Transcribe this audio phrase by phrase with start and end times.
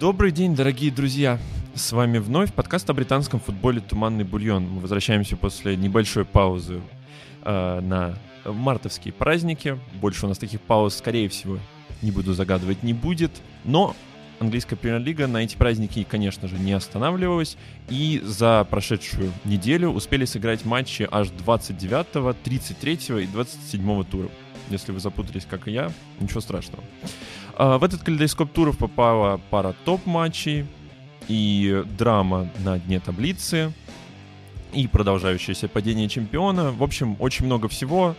[0.00, 1.38] Добрый день, дорогие друзья!
[1.74, 4.66] С вами вновь подкаст о британском футболе «Туманный бульон».
[4.66, 6.80] Мы возвращаемся после небольшой паузы
[7.42, 9.78] э, на мартовские праздники.
[10.00, 11.58] Больше у нас таких пауз, скорее всего,
[12.00, 13.30] не буду загадывать, не будет.
[13.64, 13.94] Но
[14.38, 17.58] английская премьер-лига на эти праздники, конечно же, не останавливалась.
[17.90, 22.92] И за прошедшую неделю успели сыграть матчи аж 29, 33
[23.22, 24.30] и 27 тура.
[24.70, 26.84] Если вы запутались, как и я, ничего страшного.
[27.62, 30.64] А, в этот калейдоскоп туров попала пара топ-матчей
[31.28, 33.74] и драма на дне таблицы,
[34.72, 36.72] и продолжающееся падение чемпиона.
[36.72, 38.16] В общем, очень много всего.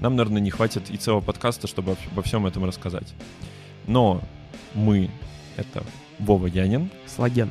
[0.00, 3.14] Нам, наверное, не хватит и целого подкаста, чтобы обо всем этом рассказать.
[3.86, 4.20] Но
[4.74, 5.08] мы—
[5.56, 5.84] это
[6.18, 6.90] Вова Янин.
[7.06, 7.50] Слаген.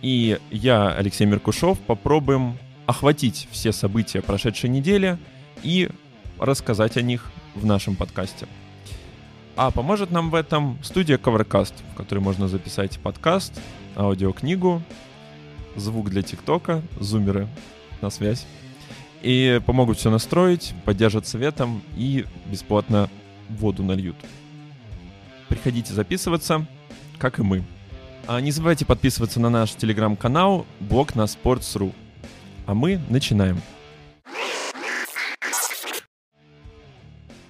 [0.00, 2.56] И я, Алексей Меркушев, попробуем
[2.86, 5.18] охватить все события прошедшей недели
[5.64, 5.88] и
[6.38, 8.46] рассказать о них в нашем подкасте.
[9.54, 13.60] А поможет нам в этом студия Covercast, в которой можно записать подкаст,
[13.96, 14.82] аудиокнигу,
[15.76, 17.48] звук для ТикТока, зумеры
[18.00, 18.46] на связь.
[19.20, 23.10] И помогут все настроить, поддержат советом и бесплатно
[23.48, 24.16] воду нальют.
[25.48, 26.66] Приходите записываться,
[27.18, 27.62] как и мы.
[28.26, 31.92] А не забывайте подписываться на наш телеграм-канал, блог на Sports.ru.
[32.66, 33.60] А мы начинаем.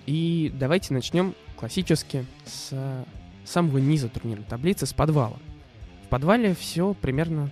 [0.06, 3.05] И давайте начнем классически с
[3.45, 5.36] самого низа турнирной таблицы, с подвала.
[6.05, 7.50] В подвале все примерно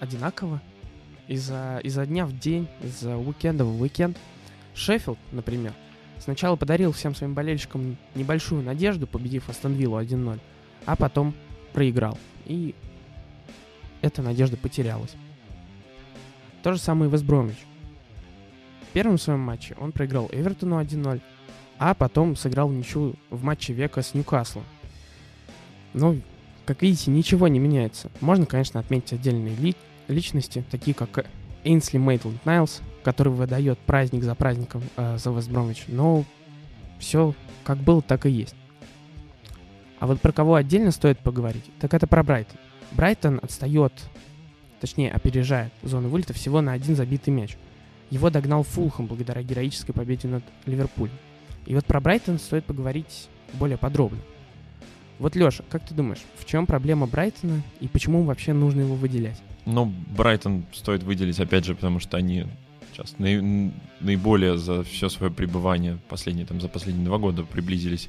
[0.00, 0.60] одинаково.
[1.28, 4.18] Изо, изо дня в день, из-за уикенда в уикенд.
[4.74, 5.72] Шеффилд, например,
[6.18, 10.40] сначала подарил всем своим болельщикам небольшую надежду, победив Астон Виллу 1-0,
[10.84, 11.34] а потом
[11.72, 12.18] проиграл.
[12.44, 12.74] И
[14.02, 15.14] эта надежда потерялась.
[16.62, 17.56] То же самое и Вестбромвич.
[18.94, 21.20] Первом своем матче он проиграл Эвертону 1-0,
[21.78, 24.62] а потом сыграл ничью в матче века с Ньюкаслом.
[25.94, 26.20] Ну,
[26.64, 28.08] как видите, ничего не меняется.
[28.20, 29.74] Можно, конечно, отметить отдельные ли-
[30.06, 31.26] личности, такие как
[31.64, 36.24] Эйнсли Мейтленд Найлс, который выдает праздник за праздником э, за Вестбромвич, но
[37.00, 37.34] все
[37.64, 38.54] как было, так и есть.
[39.98, 42.58] А вот про кого отдельно стоит поговорить, так это про Брайтон.
[42.92, 43.92] Брайтон отстает,
[44.80, 47.56] точнее опережает зону вылета всего на один забитый мяч.
[48.10, 51.14] Его догнал Фулхам благодаря героической победе над Ливерпулем.
[51.66, 54.18] И вот про Брайтон стоит поговорить более подробно.
[55.18, 59.40] Вот, Леша, как ты думаешь, в чем проблема Брайтона и почему вообще нужно его выделять?
[59.64, 62.46] Ну, Брайтон стоит выделить, опять же, потому что они
[62.92, 68.08] сейчас наи- наиболее за все свое пребывание последние, там, за последние два года приблизились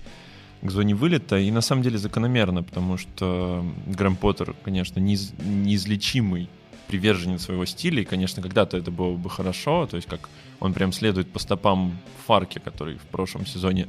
[0.62, 6.50] к зоне вылета, и на самом деле закономерно, потому что Грэм Поттер, конечно, неиз, неизлечимый
[6.88, 10.30] приверженец своего стиля, и, конечно, когда-то это было бы хорошо, то есть как
[10.60, 11.98] он прям следует по стопам
[12.28, 13.88] Фарки, который в прошлом сезоне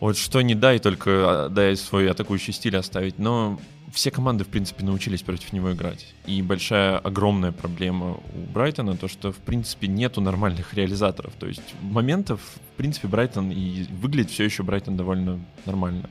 [0.00, 3.60] вот что не дай, только дай свой атакующий стиль оставить, но
[3.92, 6.14] все команды, в принципе, научились против него играть.
[6.26, 11.34] И большая, огромная проблема у Брайтона, то, что, в принципе, нету нормальных реализаторов.
[11.38, 16.08] То есть моментов, в принципе, Брайтон и выглядит все еще Брайтон довольно нормально.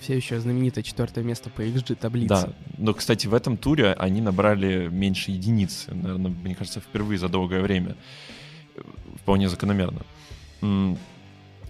[0.00, 2.28] Все еще знаменитое четвертое место по XG таблице.
[2.28, 2.48] Да,
[2.78, 7.60] но, кстати, в этом туре они набрали меньше единицы, наверное, мне кажется, впервые за долгое
[7.60, 7.96] время.
[9.22, 10.02] Вполне закономерно.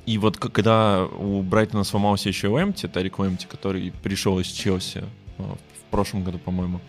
[0.06, 5.05] И вот когда у Брайтона сломался еще Эмти, Тарик Эмти, который пришел из Челси
[5.39, 6.81] в прошлом году, по-моему,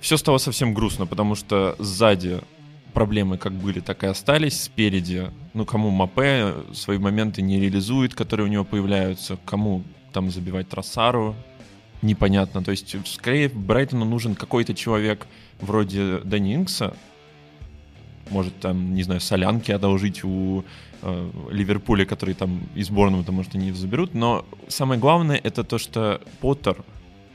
[0.00, 2.40] все стало совсем грустно, потому что сзади
[2.92, 4.62] проблемы как были, так и остались.
[4.62, 10.68] Спереди, ну, кому Мапе свои моменты не реализует, которые у него появляются, кому там забивать
[10.68, 11.34] Трассару,
[12.02, 12.62] непонятно.
[12.62, 15.26] То есть, скорее, Брайтону нужен какой-то человек
[15.60, 16.94] вроде Дани Инкса,
[18.30, 20.64] может, там, не знаю, солянки одолжить у
[21.02, 24.14] э, Ливерпуля, который там из Борнмута, может, они заберут.
[24.14, 26.82] Но самое главное— это то, что Поттер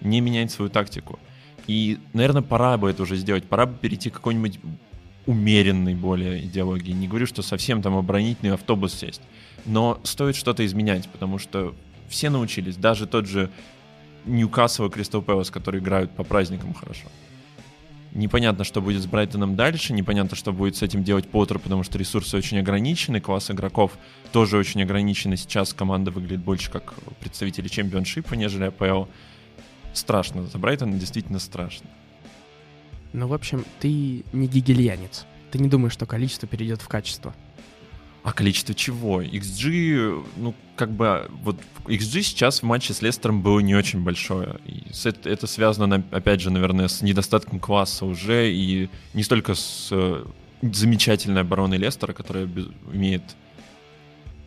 [0.01, 1.19] не меняет свою тактику.
[1.67, 3.43] И, наверное, пора бы это уже сделать.
[3.43, 4.59] Пора бы перейти к какой-нибудь
[5.25, 6.93] умеренной более идеологии.
[6.93, 9.21] Не говорю, что совсем там оборонительный автобус сесть.
[9.65, 11.75] Но стоит что-то изменять, потому что
[12.07, 12.75] все научились.
[12.75, 13.49] Даже тот же
[14.25, 17.07] Ньюкасл и Кристал Пэлас, которые играют по праздникам хорошо.
[18.13, 21.97] Непонятно, что будет с Брайтоном дальше, непонятно, что будет с этим делать Поттер, потому что
[21.97, 23.97] ресурсы очень ограничены, класс игроков
[24.31, 25.37] тоже очень ограничены.
[25.37, 29.05] Сейчас команда выглядит больше как представители чемпионшипа, нежели АПЛ.
[29.93, 31.89] Страшно, за Брайтона действительно страшно.
[33.13, 35.25] Ну, в общем, ты не гигельянец.
[35.51, 37.35] Ты не думаешь, что количество перейдет в качество.
[38.23, 39.21] А количество чего?
[39.21, 44.57] XG, ну, как бы, вот XG сейчас в матче с Лестером было не очень большое.
[44.65, 49.89] И это, это связано, опять же, наверное, с недостатком класса уже, и не столько с
[49.91, 50.25] э,
[50.61, 53.23] замечательной обороной Лестера, которая без, имеет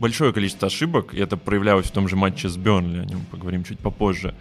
[0.01, 3.65] большое количество ошибок, и это проявлялось в том же матче с Бернли, о нем поговорим
[3.65, 4.35] чуть попозже.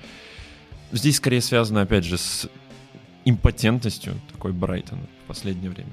[0.91, 2.49] здесь скорее связано, опять же, с
[3.25, 5.91] импотентностью такой Брайтона в последнее время.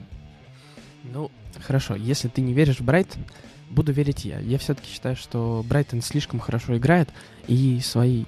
[1.05, 1.31] Ну,
[1.63, 3.25] хорошо, если ты не веришь в Брайтон,
[3.71, 4.39] буду верить я.
[4.41, 7.09] Я все-таки считаю, что Брайтон слишком хорошо играет
[7.49, 8.25] и свои,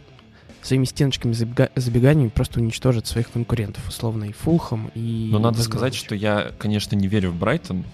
[0.62, 5.28] своими стеночками забега- забеганиями просто уничтожит своих конкурентов, условно, и Фулхам, и...
[5.30, 7.84] Но надо сказать, что я, конечно, не верю в Брайтон,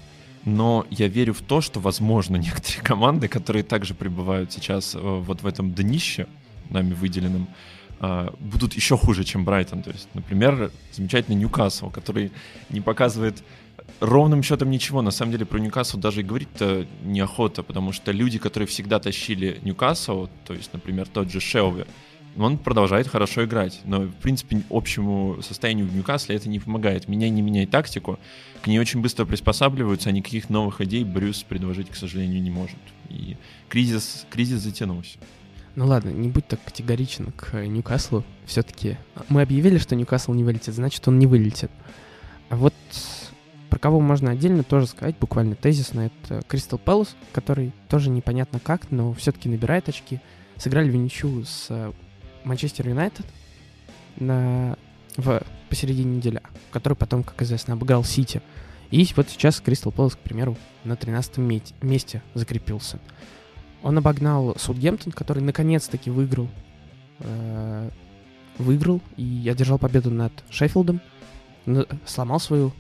[0.45, 5.43] но я верю в то, что, возможно, некоторые команды, которые также пребывают сейчас э, вот
[5.43, 6.27] в этом днище,
[6.71, 7.75] нами выделенном, э,
[8.41, 9.83] будут еще хуже, чем Брайтон.
[9.83, 12.33] То есть, например, замечательный Ньюкасл, который
[12.71, 13.43] не показывает
[14.01, 15.03] ровным счетом ничего.
[15.03, 19.59] На самом деле про Ньюкасл даже и говорить-то неохота, потому что люди, которые всегда тащили
[19.63, 21.85] Ньюкасл, то есть, например, тот же Шелви,
[22.37, 23.81] он продолжает хорошо играть.
[23.85, 27.09] Но, в принципе, общему состоянию в Ньюкасле это не помогает.
[27.09, 28.19] Меняй, не меняй тактику.
[28.63, 32.79] К ней очень быстро приспосабливаются, а никаких новых идей Брюс предложить, к сожалению, не может.
[33.09, 33.37] И
[33.69, 35.19] кризис, кризис затянулся.
[35.77, 38.23] Ну ладно, не будь так категоричен к э, Ньюкаслу.
[38.47, 38.97] Все-таки
[39.29, 41.71] мы объявили, что Ньюкасл не вылетит, значит, он не вылетит.
[42.49, 42.75] А вот
[43.71, 48.93] про кого можно отдельно тоже сказать, буквально тезисно, это Кристал Пэлас, который тоже непонятно как,
[48.93, 50.21] но все-таки набирает очки.
[50.59, 51.93] Сыграли в ничью с э,
[52.45, 53.27] Манчестер Юнайтед
[54.17, 54.77] на,
[55.17, 58.43] в, посередине недели, который потом, как известно, обыграл Сити.
[58.93, 61.39] И вот сейчас Кристал Пэлас, к примеру, на 13
[61.83, 63.01] месте закрепился.
[63.85, 66.49] Он обогнал Саутгемптон, который наконец-таки выиграл.
[67.21, 67.91] э,
[68.59, 71.01] выиграл и одержал победу над Шеффилдом.
[72.07, 72.73] Сломал свою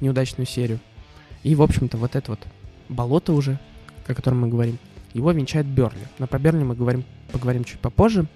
[0.00, 0.78] неудачную серию.
[1.42, 2.40] И, в общем-то, вот это вот
[2.88, 3.58] болото уже,
[4.06, 4.78] о котором мы говорим,
[5.14, 6.00] его венчает Берли.
[6.18, 8.26] Но про Берли мы говорим, поговорим чуть попозже.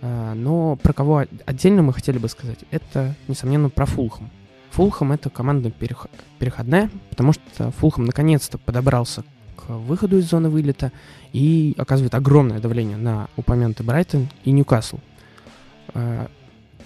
[0.00, 4.30] А, Но про кого отдельно мы хотели бы сказать, это, несомненно, про Фулхам.
[4.70, 6.08] Фулхам— это команда перех-
[6.38, 9.22] переходная, потому что Фулхам наконец-то подобрался
[9.68, 10.92] выходу из зоны вылета
[11.32, 14.98] и оказывает огромное давление на упомянутый Брайтон и Ньюкасл.
[15.94, 16.28] А,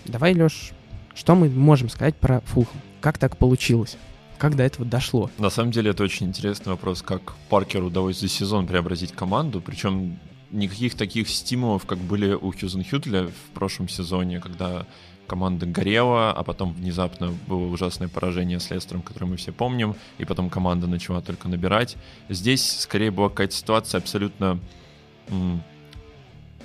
[0.09, 0.73] Давай, Леш,
[1.15, 2.81] что мы можем сказать про Фулхам?
[3.01, 3.97] Как так получилось?
[4.39, 5.31] Как до этого дошло?
[5.39, 10.19] На самом деле это очень интересный вопрос, как Паркеру удалось за сезон преобразить команду, причем
[10.51, 14.87] никаких таких стимулов, как были у Хьюзен Хютля в прошлом сезоне, когда
[15.27, 20.25] команда горела, а потом внезапно было ужасное поражение с Лестером, которое мы все помним, и
[20.25, 21.97] потом команда начала только набирать.
[22.29, 24.59] Здесь скорее была какая-то ситуация абсолютно...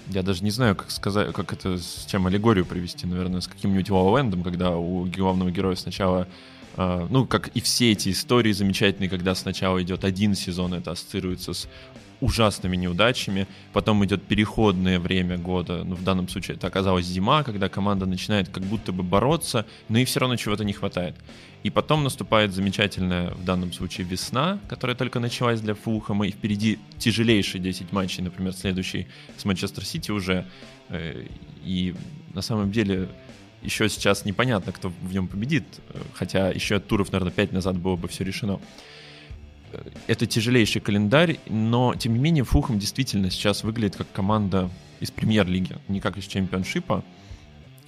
[0.08, 3.90] Я даже не знаю, как сказать, как это, с чем аллегорию привести, наверное, с каким-нибудь
[3.90, 6.28] Лолендом, когда у главного героя сначала
[6.78, 11.52] Uh, ну, как и все эти истории замечательные, когда сначала идет один сезон, это ассоциируется
[11.52, 11.68] с
[12.21, 17.68] ужасными неудачами, потом идет переходное время года, ну, в данном случае это оказалась зима, когда
[17.68, 21.15] команда начинает как будто бы бороться, но и все равно чего-то не хватает.
[21.63, 26.79] И потом наступает замечательная, в данном случае, весна, которая только началась для Фулхэма, и впереди
[26.97, 29.07] тяжелейшие 10 матчей, например, следующий
[29.38, 30.45] с Манчестер Сити уже,
[30.91, 31.25] Э,
[31.63, 31.95] и
[32.33, 33.07] на самом деле
[33.62, 37.77] еще сейчас непонятно, кто в нем победит, э, хотя еще от туров, наверное, 5 назад
[37.77, 38.59] было бы все решено.
[40.07, 44.69] Это тяжелейший календарь, но, тем не менее, Фулхэм действительно сейчас выглядит как команда
[45.00, 47.03] из премьер-лиги, не как из чемпионшипа.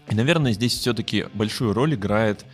[0.09, 2.45] И, наверное, здесь все-таки большую роль играет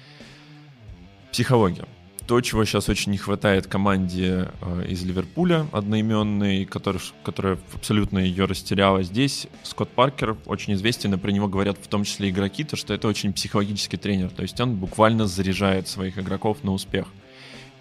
[1.32, 1.86] психология.
[2.28, 8.46] То, чего сейчас очень не хватает команде э, из Ливерпуля, одноименной, который, которая абсолютно ее
[8.46, 9.48] растеряла здесь.
[9.64, 13.08] Скотт Паркер очень известен, и про него говорят в том числе игроки, то что это
[13.08, 14.30] очень психологический тренер.
[14.30, 17.08] То есть он буквально заряжает своих игроков на успех.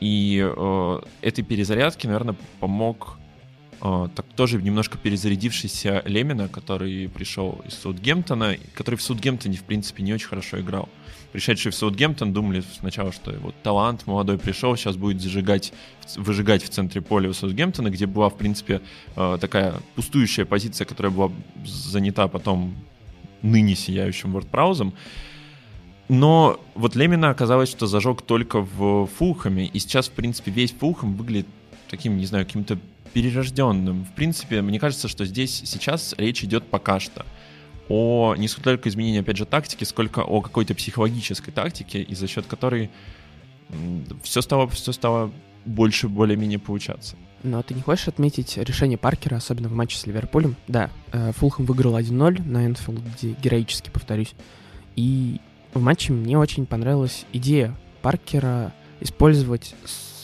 [0.01, 3.19] И э, этой перезарядке, наверное, помог
[3.81, 10.03] э, так тоже немножко перезарядившийся Лемина, который пришел из Саутгемптона, который в Саутгемптоне, в принципе,
[10.03, 10.89] не очень хорошо играл.
[11.33, 15.73] Пришедшие в Саутгемптон думали сначала, что вот талант молодой пришел, сейчас будет зажигать,
[16.17, 18.81] выжигать в центре поля у Саутгемптона, где была, в принципе,
[19.17, 21.31] э, такая пустующая позиция, которая была
[21.67, 22.75] занята потом
[23.43, 24.95] ныне сияющим вордпраузом.
[26.09, 31.15] Но вот Лемина оказалось, что зажег только в Фулхаме, и сейчас, в принципе, весь Фулхам
[31.15, 31.47] выглядит
[31.91, 32.79] таким, не знаю, каким-то
[33.13, 34.05] перерожденным.
[34.05, 37.27] В принципе, мне кажется, что здесь сейчас речь идет пока что
[37.89, 42.47] о не столько изменении, опять же, тактики, сколько о какой-то психологической тактике, и за счет
[42.47, 42.91] которой
[44.23, 45.31] все стало, все стало
[45.65, 47.17] больше более-менее получаться.
[47.43, 50.57] Но ты не хочешь отметить решение Паркера, особенно в матче с Ливерпулем?
[50.67, 54.35] Да, э, Фулхэм выиграл 1-0 на Энфилде, героически, повторюсь.
[54.97, 55.41] И
[55.79, 59.75] в матче мне очень понравилась идея Паркера использовать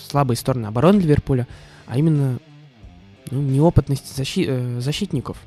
[0.09, 1.47] слабые стороны обороны Ливерпуля,
[1.87, 2.39] а именно
[3.31, 5.39] ну, неопытность защи- э, защитников.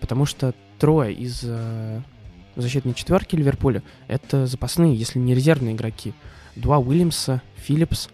[0.00, 2.00] Потому что трое из э,
[2.56, 6.12] защитной четверки Ливерпуля это запасные, если не резервные игроки.
[6.56, 8.08] Два Уильямса, Филлипс.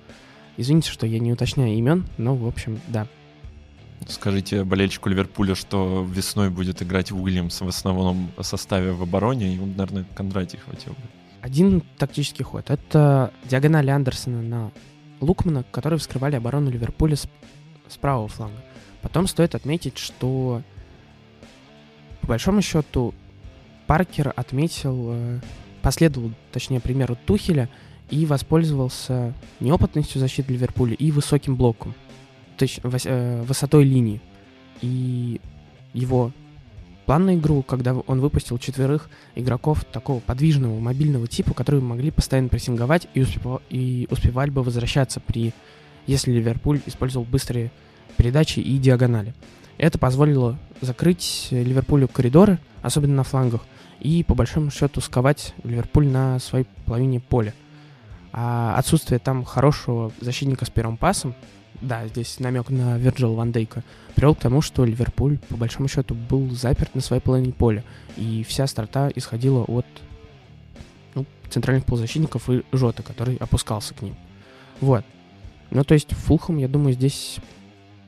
[0.57, 3.07] Извините, что я не уточняю имен, но, в общем, да.
[4.09, 9.71] скажите болельщику Ливерпуля, что весной будет играть Уильямс в основном составе в обороне, и он,
[9.77, 11.03] наверное, Кондратий хватил бы.
[11.41, 12.71] Один тактический ход.
[12.71, 14.73] Это диагонали Андерсона на
[15.21, 17.29] Лукмана, которые вскрывали оборону Ливерпуля с,
[17.89, 18.63] с правого фланга.
[19.03, 20.63] Потом стоит отметить, что
[22.21, 23.15] по большому счету
[23.87, 25.41] Паркер отметил, э,
[25.81, 27.69] последовал, точнее, примеру Тухеля
[28.11, 31.95] и воспользовался неопытностью защиты Ливерпуля и высоким блоком,
[32.57, 34.21] то есть э, высотой линии.
[34.81, 35.41] И
[35.95, 36.33] его
[37.09, 42.51] план на игру, когда он выпустил четверых игроков такого подвижного, мобильного типа, которые могли постоянно
[42.51, 43.63] прессинговать и, успев...
[43.71, 45.55] и успевали бы возвращаться при,
[46.07, 47.73] если Ливерпуль использовал быстрые
[48.19, 49.33] передачи и диагонали.
[49.79, 53.63] Это позволило закрыть Ливерпулю коридоры, особенно на флангах,
[54.01, 57.55] и по большому счету сковать Ливерпуль на своей половине поля.
[58.35, 61.35] А отсутствие там хорошего защитника с первым пасом,
[61.81, 63.83] да, здесь намек на Вирджил Ван Дейка,
[64.15, 67.85] привел к тому, что Ливерпуль, по большому счету, был заперт на своей половине поля.
[68.17, 69.87] И вся старта исходила от
[71.15, 74.17] ну, центральных полузащитников и Жота, который опускался к ним.
[74.81, 75.05] Вот.
[75.71, 77.37] Ну, то есть Фулхам, я думаю, здесь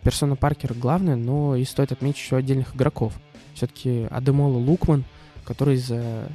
[0.03, 3.13] персона Паркера главная, но и стоит отметить еще отдельных игроков.
[3.55, 5.05] Все-таки Адемола Лукман,
[5.45, 6.29] который за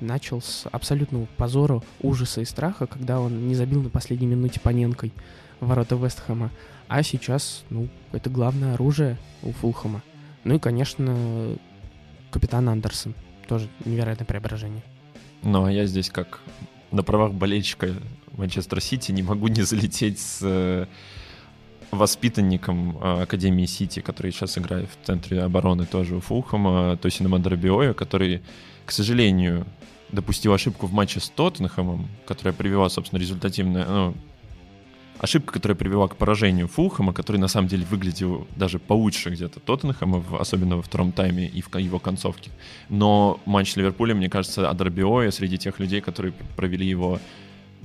[0.00, 5.12] начал с абсолютного позора, ужаса и страха, когда он не забил на последней минуте Паненкой
[5.60, 6.50] ворота Вестхэма.
[6.88, 10.02] А сейчас, ну, это главное оружие у Фулхэма.
[10.44, 11.56] Ну и, конечно,
[12.30, 13.14] капитан Андерсон.
[13.48, 14.82] Тоже невероятное преображение.
[15.42, 16.40] Ну, а я здесь как
[16.90, 17.94] на правах болельщика
[18.36, 20.86] Манчестер Сити не могу не залететь с э,
[21.90, 27.20] воспитанником э, Академии Сити, который сейчас играет в центре обороны тоже у Фулхэма, то есть
[27.20, 28.42] на Мандрабиоя, который,
[28.84, 29.66] к сожалению,
[30.10, 34.14] допустил ошибку в матче с Тоттенхэмом, которая привела, собственно, результативное, ну,
[35.18, 40.22] ошибка, которая привела к поражению Фулхэма, который на самом деле выглядел даже получше где-то Тоттенхэма,
[40.38, 42.50] особенно во втором тайме и в его концовке.
[42.88, 47.20] Но матч с Ливерпулем, мне кажется, Адарбиоя среди тех людей, которые провели его,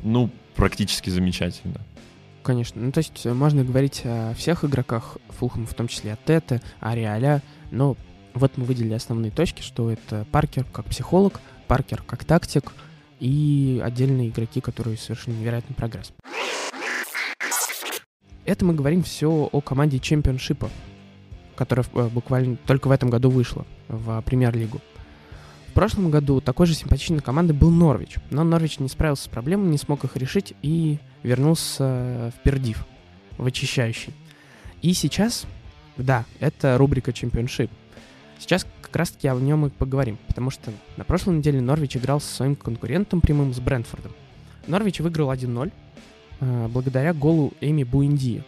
[0.04, 1.82] ну, практически замечательно.
[2.44, 2.82] Конечно.
[2.82, 6.62] Ну, то есть э, можно говорить о всех игроках Фулхэма, в том числе о Тете,
[6.80, 7.96] о Реаля, но
[8.34, 12.72] вот мы выделили основные точки, что это Паркер как психолог, Паркер как тактик
[13.20, 16.14] и отдельные игроки, которые совершили невероятный прогресс.
[18.50, 20.72] Это мы говорим все о команде чемпионшипа,
[21.56, 24.82] которая э, буквально только в этом году вышла в премьер-лигу.
[25.68, 29.70] В прошлом году такой же симпатичной командой был Норвич, но Норвич не справился с проблемами,
[29.70, 32.88] не смог их решить и вернулся в пердив,
[33.38, 34.16] в очищающий.
[34.82, 35.46] И сейчас,
[35.96, 37.70] да, это рубрика чемпионшип.
[38.40, 42.34] Сейчас как раз-таки о нем и поговорим, потому что на прошлой неделе Норвич играл со
[42.34, 44.12] своим конкурентом прямым с Брентфордом.
[44.66, 45.72] Норвич выиграл 1-0, э,
[46.40, 48.44] благодаря голу Эми Буиндия.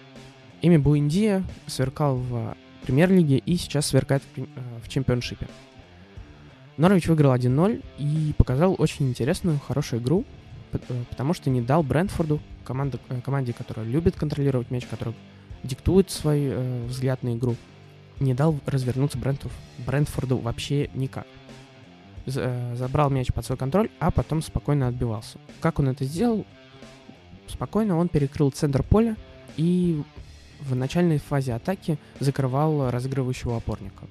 [0.62, 4.46] Эми Буиндия сверкал в премьер-лиге и сейчас сверкает в, э,
[4.88, 5.48] чемпионшипе.
[6.78, 10.26] Норвич выиграл 1-0 и показал очень интересную, хорошую игру,
[10.74, 10.78] э,
[11.10, 15.16] потому что не дал Брентфорду, команду, команде, которая любит контролировать мяч, которая
[15.64, 17.56] диктует свой э, взгляд на игру,
[18.20, 19.56] не дал развернуться Брентфорду,
[19.86, 21.26] Брентфорду вообще никак.
[22.26, 25.40] Забрал мяч под свой контроль, а потом спокойно отбивался.
[25.60, 26.46] Как он это сделал?
[27.48, 29.16] Спокойно он перекрыл центр поля
[29.58, 30.02] и
[30.62, 34.06] в начальной фазе атаки закрывал разыгрывающего опорника.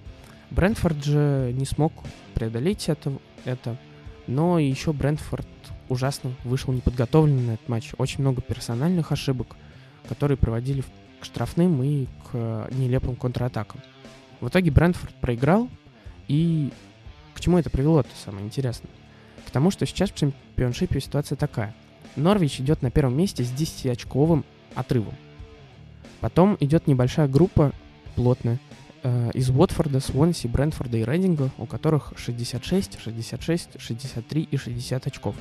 [0.51, 1.93] Брентфорд же не смог
[2.35, 3.13] преодолеть это,
[3.45, 3.77] это
[4.27, 5.47] но еще Брентфорд
[5.89, 7.93] ужасно вышел неподготовленный на этот матч.
[7.99, 9.57] Очень много персональных ошибок,
[10.09, 10.85] которые приводили
[11.21, 13.81] к штрафным и к нелепым контратакам.
[14.41, 15.69] В итоге Брентфорд проиграл,
[16.29, 16.73] и
[17.35, 18.91] к чему это привело, это самое интересное?
[19.47, 21.75] К тому, что сейчас в чемпионшипе ситуация такая.
[22.17, 25.15] Норвич идет на первом месте с 10-очковым отрывом.
[26.21, 27.73] Потом идет небольшая группа,
[28.15, 28.59] плотная,
[29.03, 35.37] э, из Уотфорда, Свонси, Брентфорда и Рейдинга, у которых 66, 66, 63 и 60 очков.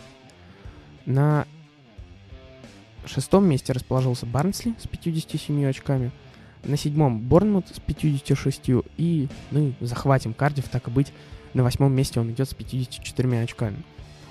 [1.06, 1.46] На
[3.06, 6.12] шестом месте расположился Барнсли с 57 очками–
[6.64, 11.14] на седьмом Борнмут с 56 и, ну, захватим Кардив, так и быть.
[11.54, 13.78] На восьмом месте он идет с 54 очками.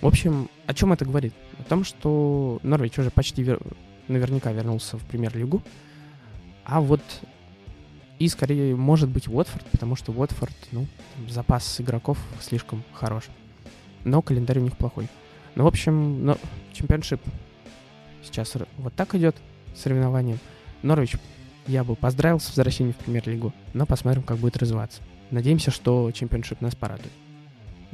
[0.01, 1.35] В общем, о чем это говорит?
[1.59, 3.61] О том, что Норвич уже почти вер...
[4.07, 5.63] наверняка вернулся в премьер-лигу.
[6.65, 7.03] А вот
[8.19, 10.87] и скорее может быть Уотфорд, потому что Уотфорд, ну,
[11.29, 13.25] запас игроков слишком хорош.
[14.05, 15.09] Но календарь у них плохой.
[15.55, 16.39] Ну, в общем, но
[16.73, 17.21] чемпионшип
[18.23, 19.37] сейчас вот так идет
[19.75, 20.39] соревнование.
[20.83, 21.17] Норвич
[21.67, 25.01] я бы поздравил с возвращением в премьер-лигу, но посмотрим, как будет развиваться.
[25.31, 27.13] Надеемся, что чемпионшип нас порадует.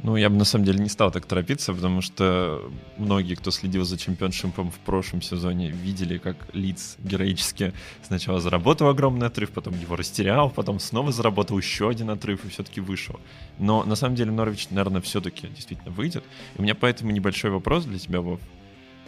[0.05, 3.85] Ну, я бы на самом деле не стал так торопиться, потому что многие, кто следил
[3.85, 9.95] за чемпионшипом в прошлом сезоне, видели, как Лиц героически сначала заработал огромный отрыв, потом его
[9.95, 13.19] растерял, потом снова заработал еще один отрыв и все-таки вышел.
[13.57, 16.23] Но на самом деле Норвич, наверное, все-таки действительно выйдет.
[16.53, 18.39] И у меня поэтому небольшой вопрос для тебя, Вов,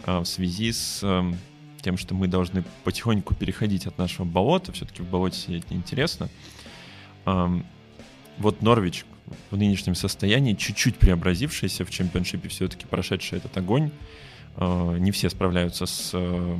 [0.04, 1.38] а, в связи с эм,
[1.80, 6.28] тем, что мы должны потихоньку переходить от нашего болота, все-таки в болоте сидеть неинтересно.
[7.24, 9.04] Вот Норвич
[9.50, 13.90] в нынешнем состоянии, чуть-чуть преобразившийся в чемпионшипе, все-таки прошедший этот огонь.
[14.56, 16.56] А, не все справляются с э,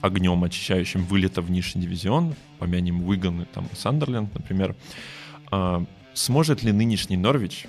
[0.00, 2.34] огнем, очищающим вылета в нижний дивизион.
[2.58, 4.74] Помянем Уиган и там Сандерленд, например.
[5.50, 7.66] А, сможет ли нынешний Норвич,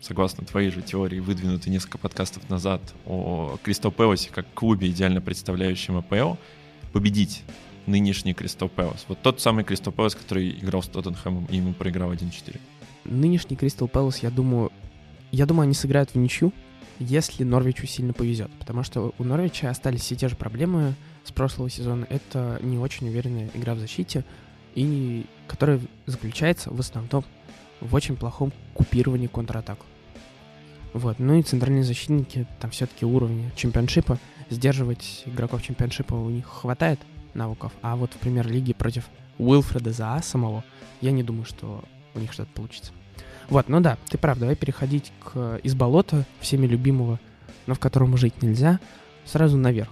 [0.00, 5.96] согласно твоей же теории, выдвинутой несколько подкастов назад о Кристал Пэласе как клубе, идеально представляющем
[5.96, 6.34] АПЛ,
[6.92, 7.42] победить
[7.86, 9.04] нынешний Кристал Пэлас?
[9.08, 12.60] Вот тот самый Кристал Пэлас, который играл с Тоттенхэмом и ему проиграл 1-4
[13.04, 14.72] нынешний Кристал Пэлас, я думаю,
[15.32, 16.52] я думаю, они сыграют в ничью,
[16.98, 18.50] если Норвичу сильно повезет.
[18.58, 20.94] Потому что у Норвича остались все те же проблемы
[21.24, 22.06] с прошлого сезона.
[22.08, 24.24] Это не очень уверенная игра в защите,
[24.74, 27.24] и которая заключается в основном
[27.80, 29.78] в очень плохом купировании контратак.
[30.92, 31.18] Вот.
[31.18, 34.18] Ну и центральные защитники там все-таки уровня чемпионшипа.
[34.50, 37.00] Сдерживать игроков чемпионшипа у них хватает
[37.34, 37.72] навыков.
[37.82, 39.08] А вот в премьер-лиге против
[39.38, 40.62] Уилфреда Заа самого,
[41.00, 41.82] я не думаю, что
[42.14, 42.92] у них что-то получится.
[43.48, 47.20] Вот, ну да, ты прав, давай переходить к, из болота, всеми любимого,
[47.66, 48.80] но в котором жить нельзя,
[49.24, 49.90] сразу наверх.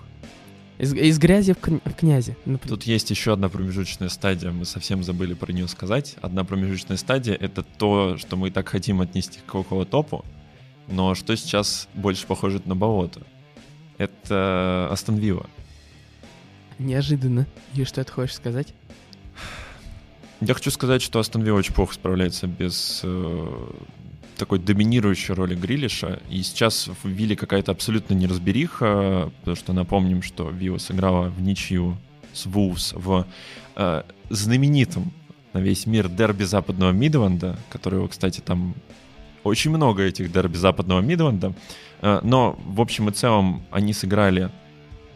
[0.79, 2.37] Из, из грязи в, кня, в князи.
[2.47, 2.77] Например.
[2.77, 6.17] Тут есть еще одна промежуточная стадия, мы совсем забыли про нее сказать.
[6.23, 10.25] Одна промежуточная стадия— это то, что мы так хотим отнести к около топу,
[10.89, 13.21] но что сейчас больше похоже на болото.
[13.99, 15.47] Это Астон Вилла.
[16.79, 17.47] Неожиданно.
[17.75, 18.75] И что ты хочешь сказать?
[20.45, 23.49] Я хочу сказать, что Астон Вилла очень плохо справляется без э,
[24.37, 26.19] такой доминирующей роли Грилиша.
[26.29, 31.97] И сейчас в Вилле какая-то абсолютно неразбериха, потому что напомним, что Вилла сыграла в ничью
[32.33, 33.25] с Вулс в
[33.77, 35.13] э, знаменитом
[35.53, 38.75] на весь мир дерби западного Мидленда, которого, кстати, там
[39.45, 41.55] очень много этих дерби западного Мидленда.
[42.01, 44.51] Э, но, в общем и целом, они сыграли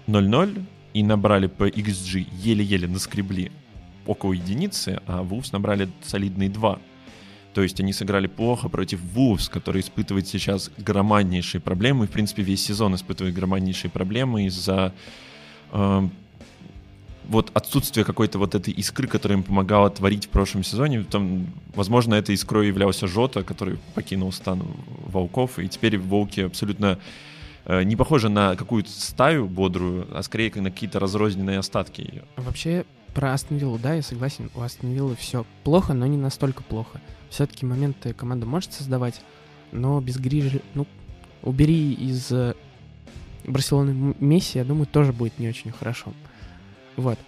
[0.06, 3.50] 0-0 и набрали по XG, еле-еле наскребли
[4.06, 6.78] около единицы, а Вулфс набрали солидные два.
[7.54, 12.04] То есть они сыграли плохо против Вулфс, который испытывает сейчас громаднейшие проблемы.
[12.04, 14.92] И, в принципе, весь сезон испытывает громаднейшие проблемы из-за
[15.72, 16.08] э,
[17.28, 21.04] вот отсутствия какой-то вот этой искры, которая им помогала творить в прошлом сезоне.
[21.04, 24.62] Там, возможно, этой искрой являлся Жота, который покинул стан
[25.06, 26.98] волков, и теперь волки абсолютно
[27.64, 32.22] э, не похожи на какую-то стаю бодрую, а скорее на какие-то разрозненные остатки ее.
[32.36, 32.84] Вообще,
[33.16, 37.00] про Астон Виллу, да, я согласен, у Астон Виллы все плохо, но не настолько плохо.
[37.30, 39.22] Все-таки моменты команда может создавать,
[39.72, 40.86] но без Грижи, ну,
[41.42, 42.52] убери из э,
[43.46, 46.12] Барселоны Месси, я думаю, тоже будет не очень хорошо.
[46.96, 47.18] Вот.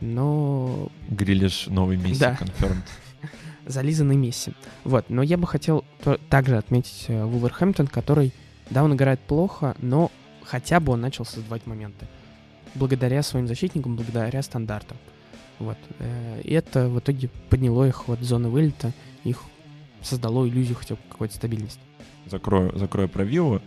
[0.00, 0.92] Но...
[1.08, 2.38] Грилиш новый Месси, да.
[2.40, 2.84] confirmed.
[3.66, 4.52] Зализанный Месси.
[4.84, 5.10] Вот.
[5.10, 5.84] Но я бы хотел
[6.30, 8.32] также отметить э, Вулверхэмптон, который,
[8.70, 10.12] да, он играет плохо, но
[10.44, 12.06] хотя бы он начал создавать моменты.
[12.76, 14.98] Благодаря своим защитникам, благодаря стандартам.
[15.62, 15.78] Вот.
[16.00, 19.42] Э, и это в итоге подняло их от зоны вылета, их
[20.02, 21.80] создало иллюзию хотя бы какой-то стабильности.
[22.26, 23.62] Закрою, закрою про Виллу.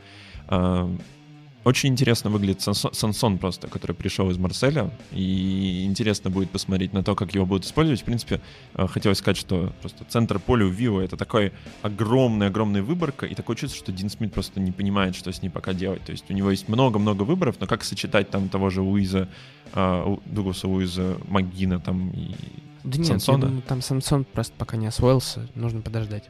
[1.66, 7.16] Очень интересно выглядит Сансон просто, который пришел из Марселя, и интересно будет посмотреть на то,
[7.16, 8.02] как его будут использовать.
[8.02, 8.40] В принципе,
[8.76, 13.56] э, хотелось сказать, что просто центр поля у Вио— это такой огромная-огромная выборка, и такое
[13.56, 16.04] чувство, что Дин Смит просто не понимает, что с ней пока делать.
[16.04, 19.28] То есть у него есть много-много выборов, но как сочетать там того же Луиза,
[19.74, 22.36] э, Дугласа Луиза, Магина там и
[22.84, 23.48] да нет, Сансона?
[23.48, 26.30] Думаю, там Самсон просто пока не освоился, нужно подождать.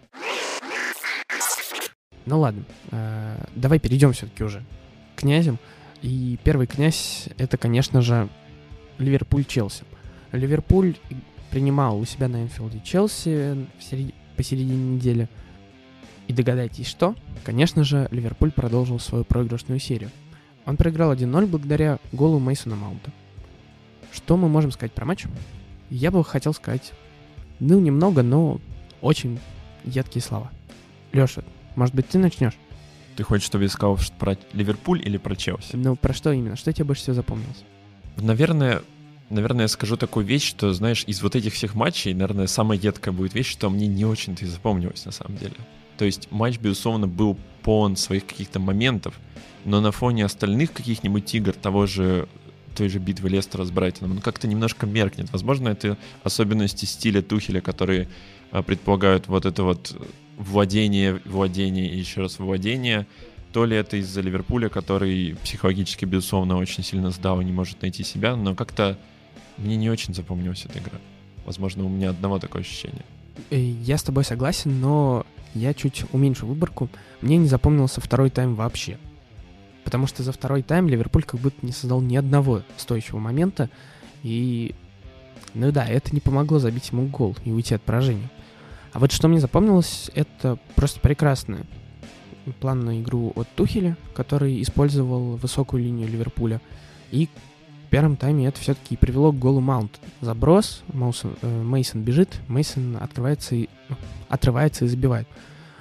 [2.26, 4.64] Ну ладно, э, давай перейдем все-таки уже
[5.16, 5.58] князем.
[6.02, 8.30] И первый князь— это, конечно же,
[9.00, 9.84] Ливерпуль-Челси.
[10.32, 10.96] Ливерпуль
[11.50, 14.14] принимал у себя на Энфилде Челси серед...
[14.36, 15.30] посередине недели.
[16.28, 17.16] И догадайтесь, что?
[17.44, 20.12] Конечно же, Ливерпуль продолжил свою проигрышную серию.
[20.66, 23.12] Он проиграл 1-0 благодаря голу Мейсона Маунта.
[24.12, 25.26] Что мы можем сказать про матч?
[25.90, 26.94] Я бы хотел сказать,
[27.60, 28.60] ну, немного, но
[29.02, 29.40] очень
[29.84, 30.52] едкие слова.
[31.12, 31.44] Леша,
[31.76, 32.58] может быть, ты начнешь?
[33.16, 35.76] Ты хочешь, чтобы я сказал про Ливерпуль или про Челси?
[35.76, 36.56] Ну, про что именно?
[36.56, 37.64] Что тебе больше всего запомнилось?
[38.18, 38.82] Наверное,
[39.30, 43.14] наверное, я скажу такую вещь, что, знаешь, из вот этих всех матчей, наверное, самая едкая
[43.14, 45.56] будет вещь, что мне не очень-то и запомнилось на самом деле.
[45.98, 49.20] То есть матч, безусловно, был полон своих каких-то моментов,
[49.64, 52.28] но на фоне остальных каких-нибудь игр, того же
[52.76, 55.32] той же битвы Лестера с Брайтоном, он как-то немножко меркнет.
[55.32, 58.10] Возможно, это особенности стиля Тухеля, которые
[58.52, 59.96] а, предполагают вот это вот
[60.38, 63.08] владение, владение и еще раз владение.
[63.52, 68.04] То ли это из-за Ливерпуля, который психологически, безусловно, очень сильно сдал и не может найти
[68.04, 68.98] себя, но как-то
[69.58, 71.00] мне не очень запомнилась эта игра.
[71.46, 73.06] Возможно, у меня одного такое ощущение.
[73.50, 76.90] Э, я с тобой согласен, но я чуть уменьшу выборку.
[77.22, 78.98] Мне не запомнился второй тайм вообще.
[79.84, 83.70] Потому что за второй тайм Ливерпуль как будто не создал ни одного стоящего момента.
[84.24, 84.74] И,
[85.54, 88.30] ну да, это не помогло забить ему гол и уйти от поражения.
[88.96, 91.66] А вот что мне запомнилось, это просто прекрасная
[92.62, 96.62] план на игру от Тухеля, который использовал высокую линию Ливерпуля.
[97.12, 100.00] И в первом тайме это все-таки привело к голу Маунт.
[100.22, 103.68] Заброс, Мейсон э, бежит, Мейсон открывается и,
[104.30, 105.28] отрывается и забивает.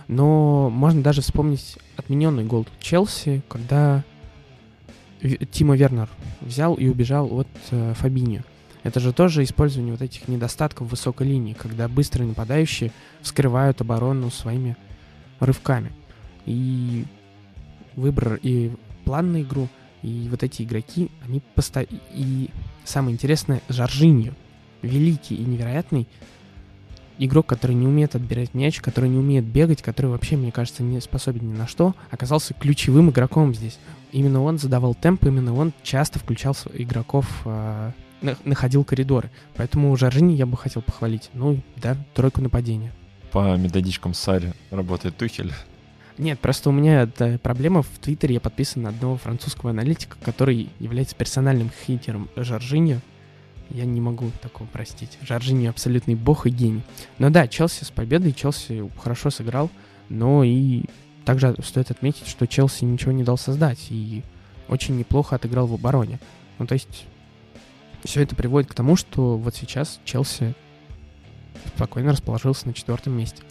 [0.08, 4.02] Но можно даже вспомнить отмененный гол Челси, когда
[5.52, 6.08] Тима Вернер
[6.40, 8.42] взял и убежал от э, Фабиньо.
[8.84, 12.92] Это же тоже использование вот этих недостатков высокой линии, когда быстрые нападающие
[13.22, 14.76] вскрывают оборону своими
[15.40, 15.90] рывками.
[16.44, 17.06] И
[17.96, 18.70] выбор и
[19.04, 19.68] план на игру,
[20.02, 21.98] и вот эти игроки, они постоянно...
[22.12, 22.50] И
[22.84, 24.34] самое интересное, Жоржиньо,
[24.82, 26.06] великий и невероятный
[27.18, 31.00] игрок, который не умеет отбирать мяч, который не умеет бегать, который вообще, мне кажется, не
[31.00, 33.78] способен ни на что, оказался ключевым игроком здесь.
[34.12, 37.92] Именно он задавал темп, именно он часто включал игроков э,
[38.44, 39.30] находил коридоры.
[39.56, 41.30] Поэтому Жоржини я бы хотел похвалить.
[41.34, 42.92] Ну, да, тройку нападения.
[43.32, 45.52] По методичкам Сари работает Тухель.
[46.16, 47.08] Нет, просто у меня
[47.42, 47.82] проблема.
[47.82, 53.00] В Твиттере я подписан на одного французского аналитика, который является персональным хейтером Жоржиньо.
[53.70, 55.18] Я не могу такого простить.
[55.22, 56.82] Жоржиньо абсолютный бог и гений.
[57.18, 59.70] Но да, Челси с победой, Челси хорошо сыграл,
[60.08, 60.84] но и
[61.24, 64.22] также стоит отметить, что Челси ничего не дал создать и
[64.68, 66.20] очень неплохо отыграл в обороне.
[66.58, 67.06] Ну, то есть
[68.04, 70.54] все это приводит к тому, что вот сейчас Челси
[71.74, 73.42] спокойно расположился на четвертом месте.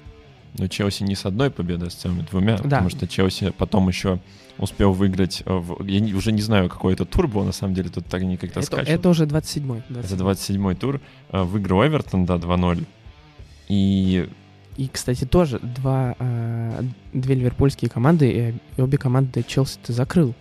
[0.57, 2.63] Но Челси не с одной победой, а с целыми двумя, да.
[2.63, 4.19] потому что Челси потом еще
[4.59, 7.89] успел выиграть, э, в, я уже не знаю, какой это тур был, на самом деле,
[7.89, 9.83] тут так не как-то это, это уже 27-й.
[9.89, 11.01] 27 это 27-й тур.
[11.31, 12.85] Э, выиграл Эвертон, да, 2-0.
[13.69, 14.29] И...
[14.77, 20.35] И, кстати, тоже два, э, две ливерпульские команды, и обе команды Челси ты закрыл.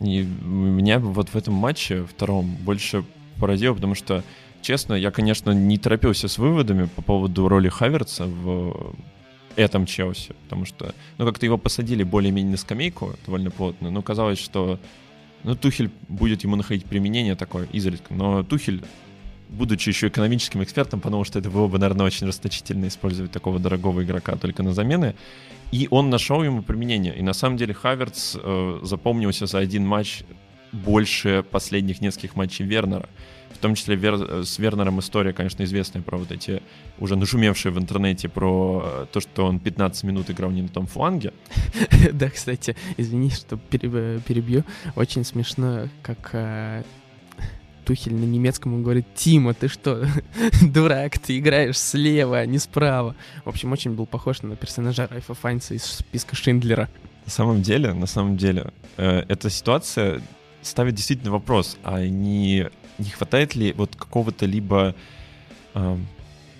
[0.00, 3.04] И меня вот в этом матче втором больше
[3.38, 4.22] поразило, потому что,
[4.62, 8.94] честно, я, конечно, не торопился с выводами по поводу роли Хаверца в
[9.56, 14.38] этом Челси, потому что, ну, как-то его посадили более-менее на скамейку довольно плотно, но казалось,
[14.38, 14.78] что,
[15.44, 18.82] ну, Тухель будет ему находить применение такое изредка, но Тухель
[19.48, 24.02] будучи еще экономическим экспертом, потому что это было бы, наверное, очень расточительно использовать такого дорогого
[24.02, 25.14] игрока только на замены.
[25.72, 27.16] И он нашел ему применение.
[27.16, 30.22] И на самом деле Хаверц э, запомнился за один матч
[30.72, 33.08] больше последних нескольких матчей Вернера.
[33.56, 34.14] В том числе Вер...
[34.14, 36.62] Э, с Вернером история, конечно, известная про вот эти
[36.98, 40.86] уже нашумевшие в интернете про э, то, что он 15 минут играл не на том
[40.86, 41.32] фланге.
[42.12, 44.64] Да, кстати, извини, что э, перебью.
[44.94, 46.84] Очень смешно, как
[47.86, 50.04] Тухель на немецком он говорит, Тима, ты что,
[50.60, 53.14] дурак, ты играешь слева, а не справа.
[53.44, 56.88] В общем, очень был похож на персонажа Райфа Файнца из списка Шиндлера.
[57.24, 60.20] На самом деле, на самом деле, э, эта ситуация
[60.62, 62.68] ставит действительно вопрос, а не,
[62.98, 64.96] не хватает ли вот какого-то либо...
[65.74, 65.96] Э,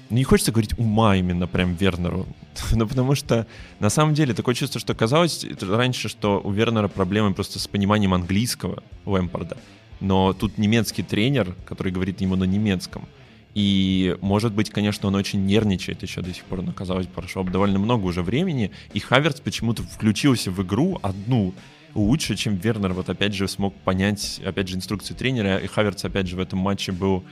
[0.09, 2.25] не хочется говорить ума именно прям Вернеру,
[2.73, 3.49] ну потому что
[3.81, 8.15] на самом деле такое чувство, что казалось раньше, что у Вернера проблемы просто с пониманием
[8.15, 9.57] английского Лэмпорда
[10.01, 13.07] но тут немецкий тренер, который говорит ему на немецком.
[13.55, 17.79] И, может быть, конечно, он очень нервничает еще до сих пор, но, казалось, прошло довольно
[17.79, 21.55] много уже времени, и Хаверс почему-то включился в игру одну
[21.95, 26.27] лучше, чем Вернер вот опять же смог понять, опять же, инструкции тренера, и Хаверс опять
[26.27, 27.25] же в этом матче был,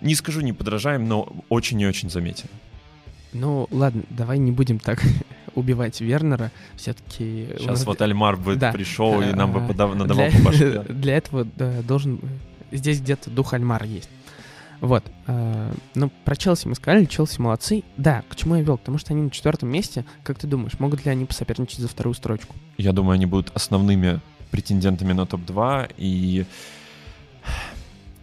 [0.00, 2.48] не скажу не подражаем, но очень и очень заметен.
[3.34, 5.02] Ну, ладно, давай не будем так
[5.54, 6.50] убивать Вернера.
[6.76, 7.48] Все-таки...
[7.58, 8.72] Сейчас вот Альмар бы да.
[8.72, 9.94] пришел и нам бы подав...
[9.94, 10.80] надавал для, по башке.
[10.80, 12.20] Для этого да, должен...
[12.72, 14.10] Здесь где-то дух Альмара есть.
[14.80, 15.04] Вот.
[15.26, 17.84] Э, ну, про Челси мы сказали, Челси молодцы.
[17.96, 18.76] Да, к чему я вел?
[18.76, 20.04] Потому что они на четвертом месте.
[20.22, 22.54] Как ты думаешь, могут ли они посоперничать за вторую строчку?
[22.76, 25.94] Я думаю, они будут основными претендентами на топ-2.
[25.96, 26.44] И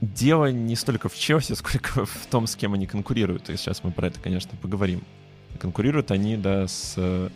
[0.01, 3.49] дело не столько в Челси, сколько в том, с кем они конкурируют.
[3.49, 5.01] И сейчас мы про это, конечно, поговорим.
[5.59, 7.29] Конкурируют они, да, с э,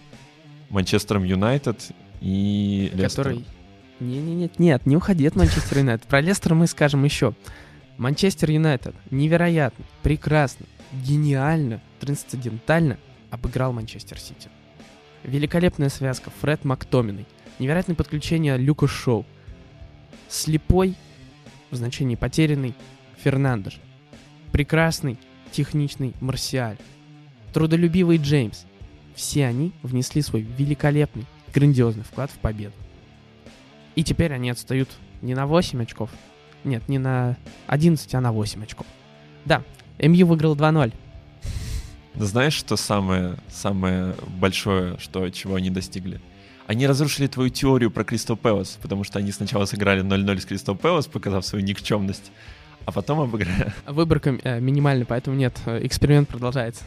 [0.70, 3.40] Манчестером Юнайтед и Лестером.
[3.40, 3.46] Который...
[4.00, 6.08] Не-не-нет, нет, не уходи от Манчестера Юнайтед.
[6.08, 7.34] Про Лестер мы скажем еще.
[7.98, 12.98] Манчестер Юнайтед невероятно, прекрасно, гениально, трансцендентально
[13.32, 14.50] обыграл Манчестер Сити.
[15.24, 17.26] Великолепная связка Фред Мактоминой.
[17.58, 19.26] Невероятное подключение Люка Шоу.
[20.28, 20.96] Слепой
[21.72, 22.74] в значении потерянный
[23.24, 23.80] Фернандеш.
[24.52, 25.18] Прекрасный,
[25.52, 26.78] техничный Марсиаль.
[27.56, 28.66] Трудолюбивый Джеймс.
[29.16, 32.74] Все они внесли свой великолепный, грандиозный вклад в победу.
[33.96, 34.90] И теперь они отстают
[35.22, 36.10] не на 8 очков,
[36.66, 37.38] нет, не на
[37.68, 38.86] 11, а на 8 очков.
[39.46, 39.64] Да,
[40.00, 40.94] МЮ выиграл 2-0.
[42.16, 46.20] Знаешь, что самое, самое большое, что, чего они достигли?
[46.68, 50.76] Они разрушили твою теорию про Кристал Пэлас, потому что они сначала сыграли 0-0 с Кристал
[50.76, 52.34] Пэлас, показав свою никчемность,
[52.84, 53.72] а потом обыграли.
[53.88, 56.84] Выборка э, минимальная, поэтому нет, э, эксперимент продолжается.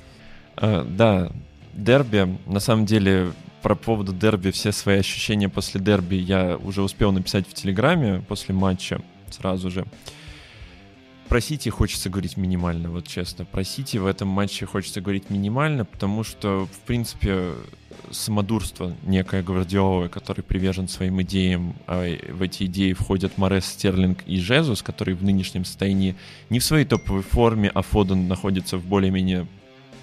[0.60, 1.30] А, да,
[1.72, 7.12] дерби, на самом деле, про поводу дерби, все свои ощущения после дерби я уже успел
[7.12, 9.86] написать в Телеграме после матча сразу же.
[11.28, 13.44] Про Сити хочется говорить минимально, вот честно.
[13.44, 17.52] Про Сити в этом матче хочется говорить минимально, потому что, в принципе,
[18.10, 24.40] самодурство некое Гвардиолы, который привержен своим идеям, а в эти идеи входят Морес, Стерлинг и
[24.40, 26.16] Жезус, который в нынешнем состоянии
[26.48, 29.46] не в своей топовой форме, а Фоден находится в более-менее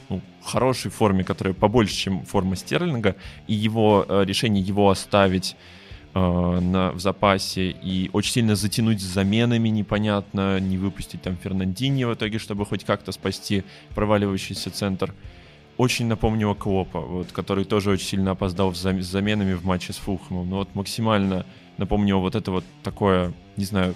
[0.09, 3.15] ну, хорошей форме, которая побольше, чем форма Стерлинга,
[3.47, 5.55] и его э, решение его оставить
[6.13, 12.03] э, на, в запасе и очень сильно затянуть с заменами непонятно, не выпустить там Фернандини
[12.03, 13.63] в итоге, чтобы хоть как-то спасти
[13.93, 15.13] проваливающийся центр.
[15.77, 20.49] Очень напомнило Клопа, вот, который тоже очень сильно опоздал с заменами в матче с Фулхэмом.
[20.49, 21.45] Но вот максимально
[21.77, 23.93] напомнило вот это вот такое, не знаю,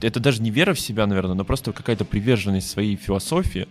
[0.00, 3.68] это даже не вера в себя, наверное, но просто какая-то приверженность своей философии,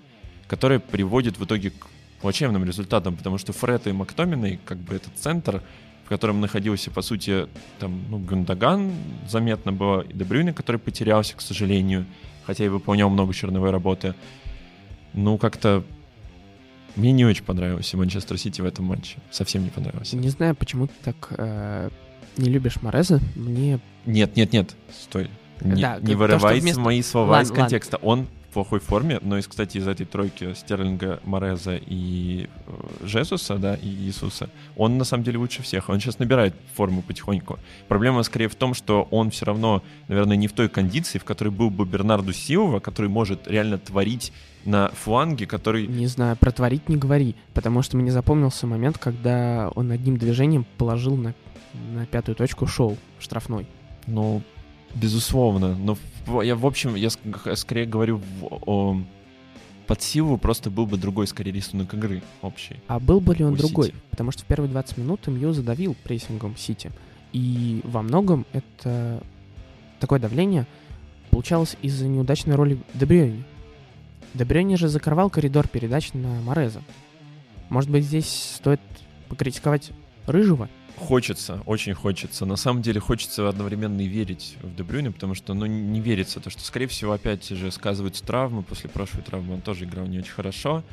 [0.52, 1.88] которая приводит в итоге к
[2.20, 5.64] плачевным результатам, потому что Фред и Мактоминой, как бы этот центр,
[6.10, 7.48] котором находился, по сути,
[7.80, 8.92] там, ну, Гундаган
[9.30, 12.06] заметно было, и Дебрюйне, который потерялся, к сожалению,
[12.46, 14.14] хотя и выполнял много черновой работы.
[15.14, 15.86] Ну, как-то
[16.98, 19.20] мне не очень понравился Манчестер Сити в этом матче.
[19.32, 20.18] Совсем не понравился.
[20.18, 21.90] Не знаю, почему ты так э,
[22.36, 23.22] не любишь Мореза.
[23.38, 23.80] Мне...
[24.06, 25.30] Нет, нет, нет, стой.
[25.62, 26.82] Не, да, не вырывайте вместо...
[26.82, 28.00] мои слова ладно, из контекста.
[28.02, 28.10] Ладно.
[28.10, 33.76] Он плохой форме, но, из, кстати, из этой тройки Стерлинга, Мореза и э, Жезуса, да,
[33.76, 35.90] и Иисуса, он на самом деле лучше всех.
[35.90, 37.60] Он сейчас набирает форму потихоньку.
[37.88, 41.50] Проблема скорее в том, что он все равно, наверное, не в той кондиции, в которой
[41.50, 44.32] был бы Бернарду Силова, который может реально творить
[44.66, 45.88] на фланге, который...
[45.88, 50.66] Не знаю, про творить не говори, потому что мне запомнился момент, когда он одним движением
[50.78, 51.34] положил на,
[51.94, 53.66] на пятую точку шоу штрафной.
[54.08, 54.42] Ну,
[54.96, 55.98] безусловно, но
[56.42, 58.98] я, в общем, я скорее говорю в, о,
[59.88, 62.78] под силу просто был бы другой, скорее, рисунок игры общий.
[62.88, 63.88] А был бы ли он другой?
[63.88, 63.98] Сити.
[64.10, 66.92] Потому что в первые 20 минут МЮ задавил прессингом Сити.
[67.34, 69.24] И во многом это
[70.00, 70.68] такое давление
[71.30, 73.44] получалось из-за неудачной роли Дебрёни.
[74.34, 76.82] Дебрёни же закрывал коридор передач на Мореза.
[77.70, 78.82] Может быть, здесь стоит
[79.28, 79.92] покритиковать
[80.26, 80.70] Рыжего?
[80.98, 82.46] Хочется, очень хочется.
[82.46, 86.50] На самом деле хочется одновременно и верить в Дебрюйне, потому что, ну, не верится, то,
[86.50, 88.64] что, скорее всего, опять же сказываются травмы.
[88.64, 90.84] После прошлой травмы он тоже играл не очень хорошо.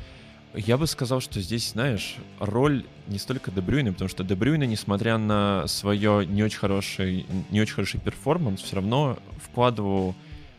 [0.55, 5.67] Я бы сказал, что здесь, знаешь, роль не столько Дебрюйна, потому что Дебрюйна, несмотря на
[5.67, 10.15] свое не очень хороший, не очень хороший перформанс, все равно вкладывал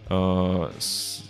[0.08, 1.24] э, с,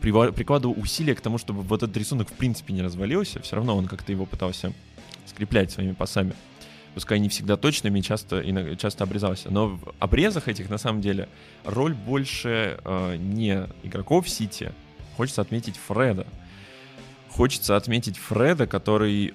[0.00, 3.40] прикладывал усилия к тому, чтобы вот этот рисунок в принципе не развалился.
[3.42, 4.72] Все равно он как-то его пытался
[5.26, 6.34] скреплять своими пасами
[6.94, 8.42] пускай не всегда точными, часто,
[8.76, 9.50] часто обрезался.
[9.50, 11.28] Но в обрезах этих, на самом деле,
[11.64, 14.72] роль больше э, не игроков Сити.
[15.16, 16.26] Хочется отметить Фреда.
[17.28, 19.32] Хочется отметить Фреда, который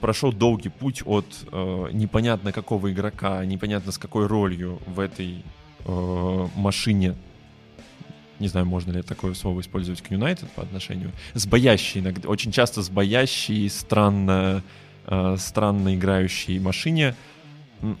[0.00, 5.42] прошел долгий путь от э, непонятно какого игрока, непонятно с какой ролью в этой
[5.84, 7.14] э, машине
[8.40, 12.82] не знаю, можно ли такое слово использовать к Юнайтед по отношению, сбоящий иногда, очень часто
[12.82, 14.62] сбоящий, странно
[15.06, 17.14] э, странно играющей машине,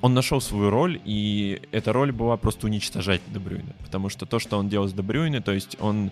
[0.00, 3.74] он нашел свою роль, и эта роль была просто уничтожать Дебрюйна.
[3.82, 6.10] Потому что то, что он делал с Дебрюйна, то есть он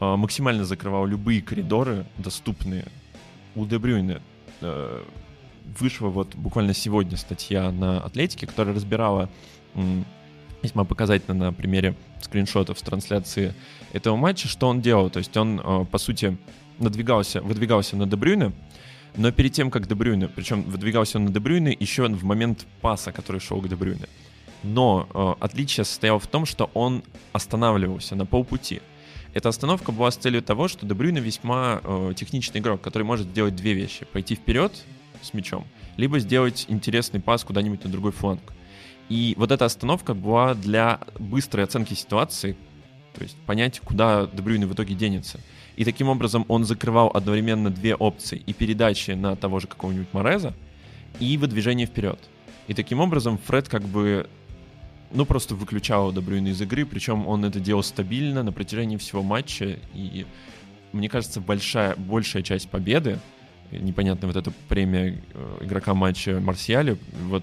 [0.00, 2.86] э, максимально закрывал любые коридоры, доступные
[3.54, 4.22] у Дебрюйна.
[4.60, 5.02] Э,
[5.78, 9.28] вышла вот буквально сегодня статья на Атлетике, которая разбирала
[9.74, 10.02] э,
[10.62, 13.54] весьма показательно на примере скриншотов с трансляции
[13.92, 15.10] этого матча, что он делал.
[15.10, 16.36] То есть он, э, по сути,
[16.78, 18.52] надвигался, выдвигался на Дебрюйна,
[19.16, 23.40] но перед тем, как Дебрюйне, причем выдвигался он на Дебрюйне еще в момент паса, который
[23.40, 24.06] шел к Дебрюйне.
[24.62, 28.82] Но э, отличие состояло в том, что он останавливался на полпути.
[29.32, 33.56] Эта остановка была с целью того, что Дебрюйне весьма э, техничный игрок, который может сделать
[33.56, 34.04] две вещи.
[34.12, 34.72] Пойти вперед
[35.22, 38.40] с мячом, либо сделать интересный пас куда-нибудь на другой фланг.
[39.08, 42.56] И вот эта остановка была для быстрой оценки ситуации,
[43.14, 45.40] то есть понять, куда Дебрюйне в итоге денется.
[45.80, 48.42] И таким образом он закрывал одновременно две опции.
[48.44, 50.52] И передачи на того же какого-нибудь Мореза,
[51.20, 52.18] и выдвижение вперед.
[52.66, 54.28] И таким образом Фред как бы
[55.10, 59.78] ну, просто выключал Дебрюйна из игры, причем он это делал стабильно на протяжении всего матча,
[59.94, 60.26] и
[60.92, 63.18] мне кажется, большая, большая часть победы
[63.72, 67.42] непонятная вот эта премия э, игрока матча Марсиале, вот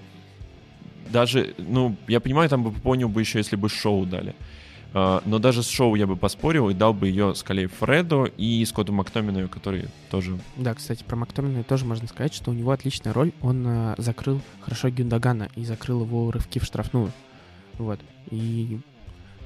[1.10, 4.36] даже, ну, я понимаю, там бы понял бы еще, если бы шоу дали.
[4.94, 8.64] Uh, но даже с шоу я бы поспорил и дал бы ее скорее Фреду и
[8.64, 10.38] Скотту Мактомину, который тоже...
[10.56, 13.32] Да, кстати, про Мактомина тоже можно сказать, что у него отличная роль.
[13.42, 17.12] Он uh, закрыл хорошо Гюндагана и закрыл его рывки в штрафную.
[17.76, 18.00] Вот.
[18.30, 18.80] И,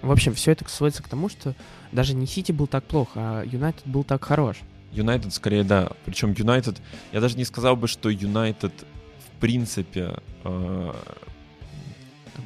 [0.00, 1.56] в общем, все это сводится к тому, что
[1.90, 4.58] даже не Сити был так плохо, а Юнайтед был так хорош.
[4.92, 5.90] Юнайтед скорее, да.
[6.04, 6.80] Причем Юнайтед...
[7.10, 8.72] Я даже не сказал бы, что Юнайтед
[9.18, 10.14] в принципе...
[10.44, 10.94] Uh,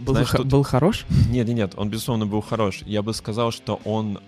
[0.01, 0.46] был, Знаешь, х- тут...
[0.46, 1.07] был хорош?
[1.29, 2.81] Нет, нет, нет, он, безусловно, был хорош.
[2.87, 4.20] Я бы сказал, что он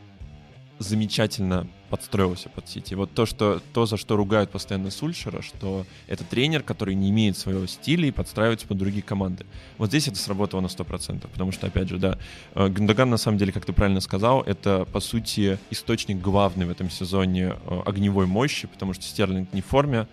[0.78, 2.94] замечательно подстроился под Сити.
[2.94, 7.36] Вот то, что, то, за что ругают постоянно Сульшера, что это тренер, который не имеет
[7.36, 9.46] своего стиля и подстраивается под другие команды.
[9.78, 12.18] Вот здесь это сработало на 100%, потому что, опять же, да,
[12.54, 16.70] э, Гандаган, на самом деле, как ты правильно сказал, это, по сути, источник главный в
[16.70, 20.06] этом сезоне э, огневой мощи, потому что Стерлинг не в форме,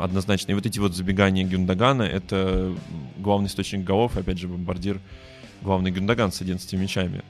[0.00, 0.52] однозначно.
[0.52, 2.74] И вот эти вот забегания Гюндагана— это
[3.18, 5.00] главный источник голов, опять же, бомбардир
[5.62, 7.22] главный Гюндаган с 11 мячами.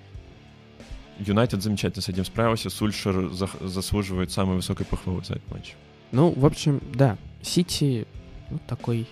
[1.19, 5.75] Юнайтед замечательно с этим справился, Сульшер за заслуживает самой высокой похвалы за этот матч.
[6.11, 8.07] Ну, в общем, да, Сити
[8.51, 9.07] ну, такой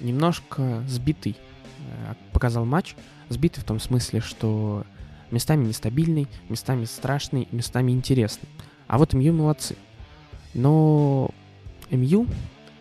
[0.00, 1.36] немножко сбитый
[1.78, 2.94] э, показал матч.
[3.28, 4.84] Сбитый в том смысле, что
[5.30, 8.48] местами нестабильный, местами страшный, местами интересный.
[8.86, 9.76] А вот МЮ молодцы.
[10.52, 11.30] Но
[11.90, 12.26] МЮ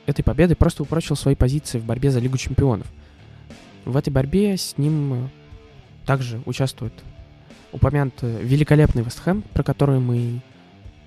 [0.10, 2.88] этой победой просто упрочил свои позиции в борьбе за Лигу Чемпионов.
[3.86, 5.28] В этой борьбе с ним э,
[6.06, 6.94] также участвует
[7.72, 10.42] упомянутый великолепный Вестхэм, про который мы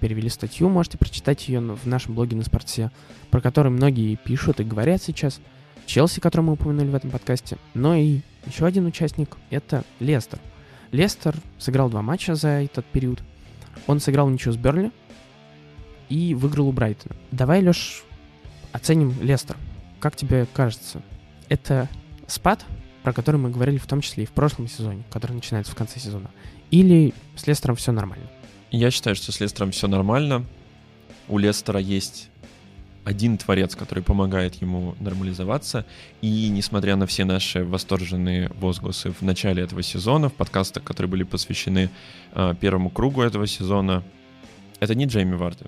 [0.03, 2.91] перевели статью, можете прочитать ее в нашем блоге на спорте,
[3.31, 5.41] про который многие пишут и говорят сейчас.
[5.87, 7.57] Челси, который мы упомянули в этом подкасте.
[7.75, 10.41] Но и еще один участник— это Лестер.
[10.91, 13.23] Лестер сыграл два матча за этот период.
[13.87, 14.91] Он сыграл ничего с Берли
[16.09, 17.15] и выиграл у Брайтона.
[17.31, 18.05] Давай, Леш,
[18.73, 19.57] Оценим Лестер.
[20.01, 21.03] Как тебе кажется,
[21.49, 21.89] это
[22.27, 22.65] спад,
[23.03, 26.01] про который мы говорили в том числе и в прошлом сезоне, который начинается в конце
[26.01, 26.31] сезона?
[26.71, 28.27] Или с Лестером все нормально?
[28.71, 30.45] Я считаю, что с Лестером все нормально.
[31.29, 32.31] У Лестера есть
[33.05, 35.85] один творец, который помогает ему нормализоваться.
[36.21, 41.25] И несмотря на все наши восторженные возгласы в начале этого сезона, в подкастах, которые были
[41.25, 41.91] посвящены
[42.35, 44.03] э, первому кругу этого сезона,
[44.81, 45.65] это не Джейми Варди.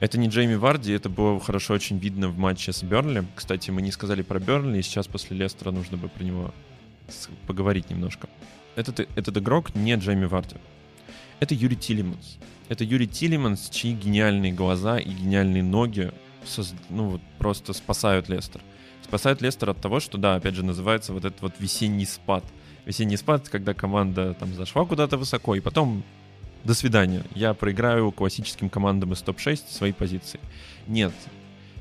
[0.00, 3.24] Это не Джейми Варди, это было хорошо очень видно в матче с Бернли.
[3.34, 6.52] Кстати, мы не сказали про Бернли, и сейчас после Лестера нужно бы про него
[7.46, 8.28] поговорить немножко.
[8.76, 10.56] Этот, этот игрок не Джейми Варди.
[11.40, 12.38] Это Юрий Тилиманс.
[12.68, 16.12] Это Юрий Тилиманс, чьи гениальные глаза и гениальные ноги
[16.44, 16.74] соз...
[16.90, 18.60] ну, вот просто спасают Лестер.
[19.02, 22.44] Спасают Лестер от того, что, да, опять же, называется вот этот вот весенний спад.
[22.84, 26.02] Весенний спад, когда команда там зашла куда-то высоко, и потом
[26.64, 30.40] до свидания, я проиграю классическим командам из топ-6 свои позиции.
[30.86, 31.12] Нет,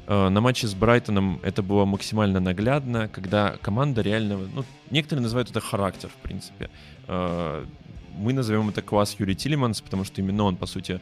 [0.08, 5.50] э, на матче с Брайтоном это было максимально наглядно, когда команда реально, ну, некоторые называют
[5.50, 6.70] это характер, в принципе.
[7.08, 7.66] Э,
[8.18, 11.00] мы назовем это класс Юрий Тилиманс, потому что именно он, по сути,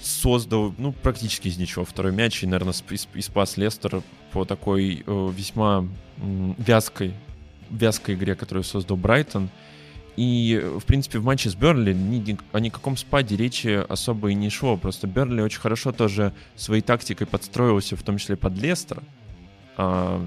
[0.00, 2.74] создал, ну, практически из ничего второй мяч и, наверное,
[3.14, 4.02] и спас Лестер
[4.32, 7.14] по такой э, весьма вязкой,
[7.70, 9.50] вязкой игре, которую создал Брайтон.
[10.16, 14.48] И, в принципе, в матче с Бернли ни, о никаком спаде речи особо и не
[14.48, 14.76] шло.
[14.76, 19.02] Просто Бернли очень хорошо тоже своей тактикой подстроился, в том числе под Лестер.
[19.78, 20.24] А,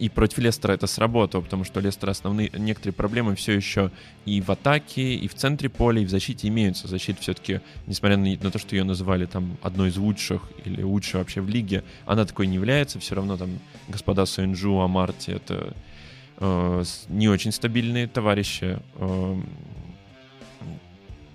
[0.00, 3.92] и против Лестера это сработало, потому что Лестер основные некоторые проблемы все еще
[4.24, 6.88] и в атаке, и в центре поля, и в защите имеются.
[6.88, 11.40] Защита все-таки, несмотря на, то, что ее называли там одной из лучших или лучшей вообще
[11.40, 12.98] в лиге, она такой не является.
[12.98, 15.72] Все равно там господа Суэнджу, Амарти— это
[16.40, 18.78] не очень стабильные товарищи.
[18.96, 19.40] Э,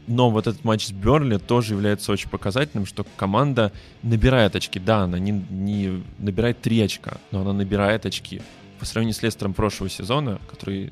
[0.08, 3.72] но вот этот матч с Берли тоже является очень показательным, что команда
[4.04, 4.80] набирает очки.
[4.80, 8.42] Да, она не, не набирает 3 очка, но она набирает очки.
[8.80, 10.92] По сравнению с Лестером прошлого сезона, который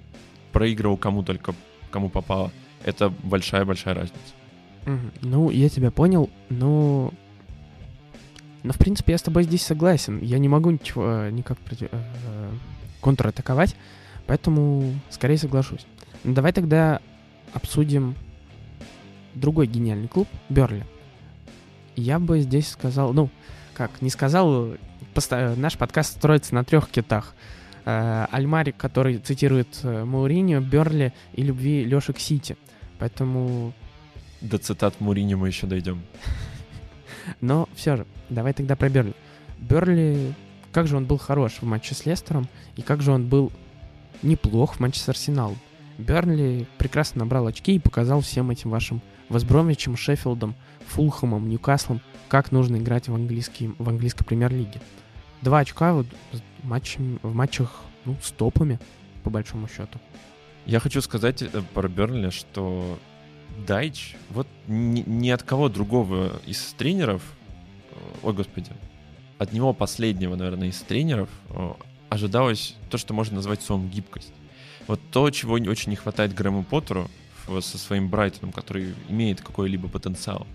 [0.51, 1.53] проигрывал кому только,
[1.91, 2.51] кому попало,
[2.83, 4.21] это большая-большая разница.
[5.21, 7.13] Ну, я тебя понял, но...
[8.63, 10.19] Но, в принципе, я с тобой здесь согласен.
[10.21, 11.89] Я не могу ничего э, никак против...
[13.03, 13.75] Контратаковать.
[14.25, 15.85] Поэтому скорее соглашусь.
[16.23, 17.01] Ну, давай тогда
[17.53, 18.15] обсудим
[19.35, 20.83] другой гениальный клуб, Берли.
[21.95, 23.29] Я бы здесь сказал, ну,
[23.73, 24.75] как, не сказал,
[25.13, 27.35] поста- наш подкаст строится на трех китах.
[27.85, 32.57] Э, Альмарик, который цитирует э, Мауриньо, Берли и любви Леши к Сити.
[32.99, 33.73] Поэтому...
[34.41, 36.01] До цитат Мауриньо мы еще дойдем.
[37.41, 39.13] Но все же, давай тогда про Берли.
[39.59, 40.33] Берли,
[40.73, 43.51] как же он был хорош в матче с Лестером, и как же он был
[44.21, 45.57] неплох в матче с Арсеналом.
[45.97, 50.55] Бернли прекрасно набрал очки и показал всем этим вашим Вестбромвичем, Шеффилдом,
[50.87, 54.81] Фулхэмом, Ньюкаслом, как нужно играть в, английский, в английской премьер-лиге.
[55.41, 56.07] Два очка вот,
[56.63, 58.79] матчем, в матчах ну, с топами,
[59.23, 59.99] по большому счету.
[60.65, 62.97] Я хочу сказать э, про Бернли, что
[63.67, 67.21] Дайч, вот ни, ни от кого другого из тренеров,
[67.91, 68.71] э, ой, господи,
[69.43, 71.73] от него последнего, наверное, из тренеров э,
[72.09, 74.33] ожидалось то, что можно назвать словом гибкость.
[74.87, 77.09] Вот то, чего очень не хватает Грэму Поттеру
[77.61, 80.47] со своим Брайтоном, который имеет какой-либо потенциал.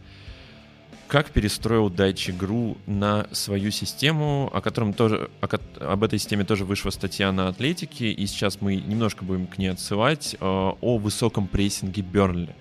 [1.07, 5.49] Как перестроил Дайч игру на свою систему, о котором тоже, о,
[5.93, 9.69] об этой системе тоже вышла статья на Атлетике, и сейчас мы немножко будем к ней
[9.69, 12.55] отсылать, э, о высоком прессинге Бернли,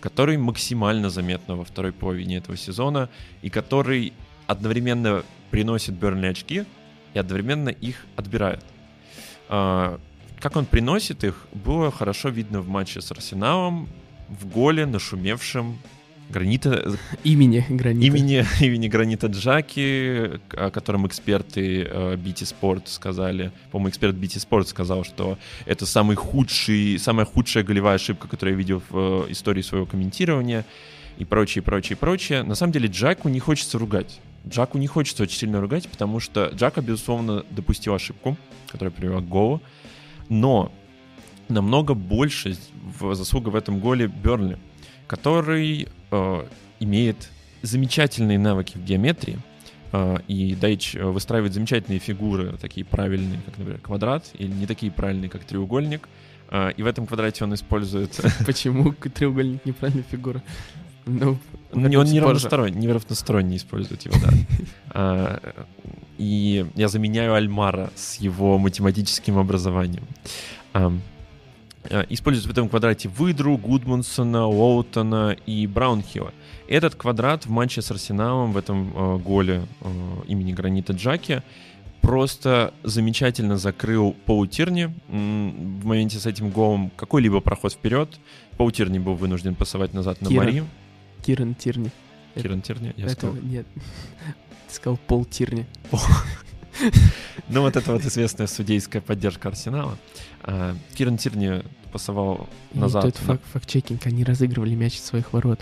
[0.00, 3.10] который максимально заметно во второй половине этого сезона,
[3.42, 4.14] и который
[4.50, 6.64] одновременно приносит Бернли очки
[7.14, 8.64] и одновременно их отбирает.
[9.48, 9.98] Э,
[10.40, 13.88] как он приносит их, было хорошо видно в матче с Арсеналом,
[14.28, 15.78] в голе, нашумевшем
[16.30, 16.96] Гранита...
[17.24, 18.06] Имени Гранита.
[18.06, 23.52] Имени, имени Гранита Джаки, о котором эксперты э, BT Sport сказали.
[23.70, 28.58] По-моему, эксперт BT Sport сказал, что это самый худший, самая худшая голевая ошибка, которую я
[28.58, 30.64] видел в э, истории своего комментирования
[31.18, 32.44] и прочее, прочее, прочее.
[32.44, 34.20] На самом деле Джаку не хочется ругать.
[34.48, 38.36] Джаку не хочется очень сильно ругать, потому что Джака, безусловно, допустил ошибку,
[38.68, 39.60] которая привела к голу.
[40.28, 40.72] Но
[41.48, 42.56] намного больше
[43.00, 44.58] заслуга в этом голе Бернли,
[45.06, 46.46] который э,
[46.78, 47.30] имеет
[47.62, 49.38] замечательные навыки в геометрии,
[49.92, 54.90] э, и Дайч э, выстраивает замечательные фигуры, такие правильные, как, например, квадрат, или не такие
[54.92, 56.08] правильные, как треугольник.
[56.50, 58.18] Э, и в этом квадрате он использует...
[58.46, 60.42] Почему треугольник неправильная фигура?
[61.06, 61.38] Ну,
[61.72, 64.30] он не равносторонний, не равносторонний использует его, да.
[64.92, 65.40] А,
[66.18, 70.04] и я заменяю Альмара с его математическим образованием.
[71.84, 76.32] Э, используют в этом квадрате Выдру, Гудмунсона, Уоутона и Браунхилла.
[76.68, 79.62] Этот квадрат в матче с Арсеналом в этом э, голе
[80.26, 81.42] имени Гранита Джаки
[82.00, 88.18] просто замечательно закрыл Паутирни в моменте с этим голом какой-либо проход вперед.
[88.56, 90.30] Паутирни был вынужден пасовать назад на.
[90.30, 90.64] Мари.
[91.22, 91.90] Киран Тирни.
[92.34, 92.94] Киран Тирни?
[92.96, 93.36] Я сказал.
[93.36, 93.66] Нет.
[94.68, 95.66] Ты сказал Пол Тирни.
[97.48, 99.98] Ну, вот это вот известная судейская поддержка Арсенала.
[100.42, 101.62] А, Киран Тирни
[101.92, 103.04] пасовал назад.
[103.04, 105.60] И тут факт, факт-чекинг, они разыгрывали мяч от своих ворот.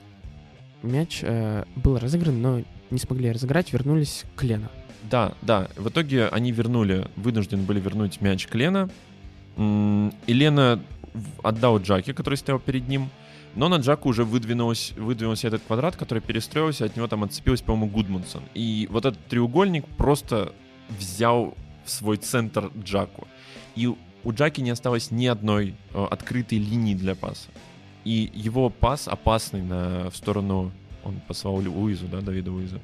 [0.83, 4.71] Мяч э, был разыгран, но не смогли разыграть, вернулись к Лена.
[5.11, 5.69] Да, да.
[5.77, 8.91] В итоге они вернули, вынуждены были вернуть мяч к Лена.
[9.57, 10.81] И Лена
[11.43, 13.11] отдал Джаки, который стоял перед ним.
[13.55, 17.91] Но на Джаку уже выдвинулся, выдвинулся этот квадрат, который перестроился, от него там отцепилась, по-моему,
[17.91, 18.43] Гудмунсон.
[18.55, 20.53] И вот этот треугольник просто
[20.89, 23.27] взял в свой центр Джаку.
[23.75, 27.49] И у Джаки не осталось ни одной э, открытой линии для паса.
[28.05, 30.71] И его пас опасный на, в сторону...
[31.05, 32.81] Он пасовал Уизу, да, Давида Уиза.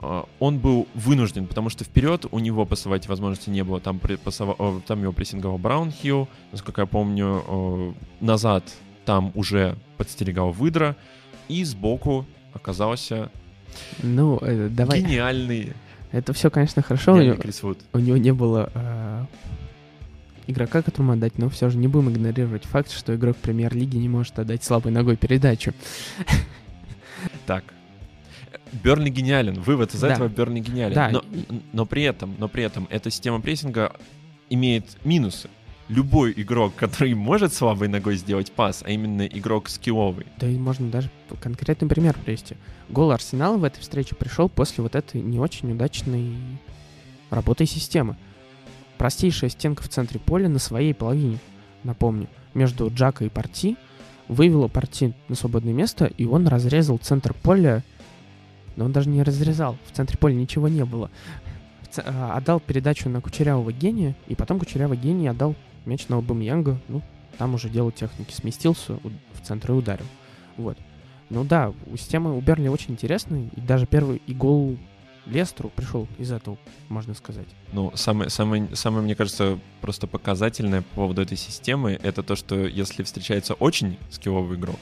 [0.00, 3.80] Э, он был вынужден, потому что вперед у него пасовать возможности не было.
[3.80, 8.64] Там, пасовал, э, там его прессинговал Браунхилл, насколько я помню, э, назад
[9.04, 10.96] там уже подстерегал Выдра.
[11.48, 13.30] И сбоку оказался
[14.02, 15.00] ну, э, давай.
[15.00, 15.72] гениальный
[16.12, 17.14] это все, конечно, хорошо.
[17.14, 17.36] У него,
[17.94, 19.24] у него не было э,
[20.46, 24.38] игрока, которому отдать, но все же не будем игнорировать факт, что игрок премьер-лиги не может
[24.38, 25.72] отдать слабой ногой передачу.
[27.46, 27.64] Так.
[28.72, 29.60] Бернли гениален.
[29.60, 30.12] Вывод из да.
[30.12, 30.94] этого Бернли гениален.
[30.94, 31.10] Да.
[31.10, 31.24] Но,
[31.72, 33.96] но при этом, но при этом эта система прессинга
[34.50, 35.48] имеет минусы
[35.92, 40.26] любой игрок, который может слабой ногой сделать пас, а именно игрок скилловый.
[40.38, 42.56] Да и можно даже конкретный пример привести.
[42.88, 46.34] Гол Арсенала в этой встрече пришел после вот этой не очень удачной
[47.30, 48.16] работы системы.
[48.98, 51.38] Простейшая стенка в центре поля на своей половине,
[51.84, 53.76] напомню, между Джака и Парти,
[54.28, 57.82] вывела Парти на свободное место, и он разрезал центр поля,
[58.76, 61.10] но он даже не разрезал, в центре поля ничего не было.
[61.96, 65.54] А, отдал передачу на Кучерявого гения, и потом Кучерявый гений отдал
[65.84, 67.02] мяч на Аубамьянга, ну,
[67.38, 70.06] там уже дело техники, сместился в центр и ударил.
[70.56, 70.76] Вот.
[71.30, 74.76] Ну да, у системы у Берли очень интересный, и даже первый и гол
[75.26, 76.58] Лестеру пришел из этого,
[76.88, 77.46] можно сказать.
[77.72, 82.66] Ну, самое, самое, самое, мне кажется, просто показательное по поводу этой системы, это то, что
[82.66, 84.78] если встречается очень скилловый игрок,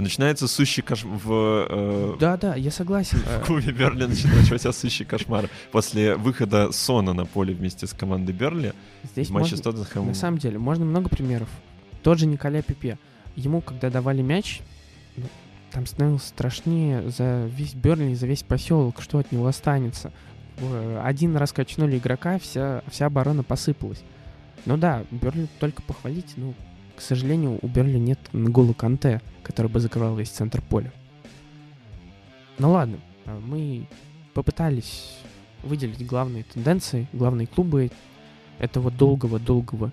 [0.00, 1.66] то начинается сущий кошмар в...
[1.68, 3.18] Э, да, да, я согласен.
[3.18, 5.50] В клубе Берли начинается сущий кошмар.
[5.72, 8.72] После выхода Сона на поле вместе с командой Берли
[9.04, 10.08] Здесь в матче можно, с Тоттенхэмом.
[10.08, 11.48] На самом деле, можно много примеров.
[12.02, 12.98] Тот же Николя Пипе.
[13.36, 14.62] Ему, когда давали мяч,
[15.18, 15.24] ну,
[15.70, 20.12] там становилось страшнее за весь Берли, за весь поселок, что от него останется.
[21.02, 24.02] Один раз качнули игрока, вся, вся оборона посыпалась.
[24.64, 26.54] Ну да, Берли только похвалить, ну,
[27.00, 30.92] к сожалению, у Берли нет Нгола Канте, который бы закрывал весь центр поля.
[32.58, 33.86] Ну ладно, а, мы
[34.34, 35.16] попытались
[35.62, 37.90] выделить главные тенденции, главные клубы
[38.58, 39.90] этого долгого-долгого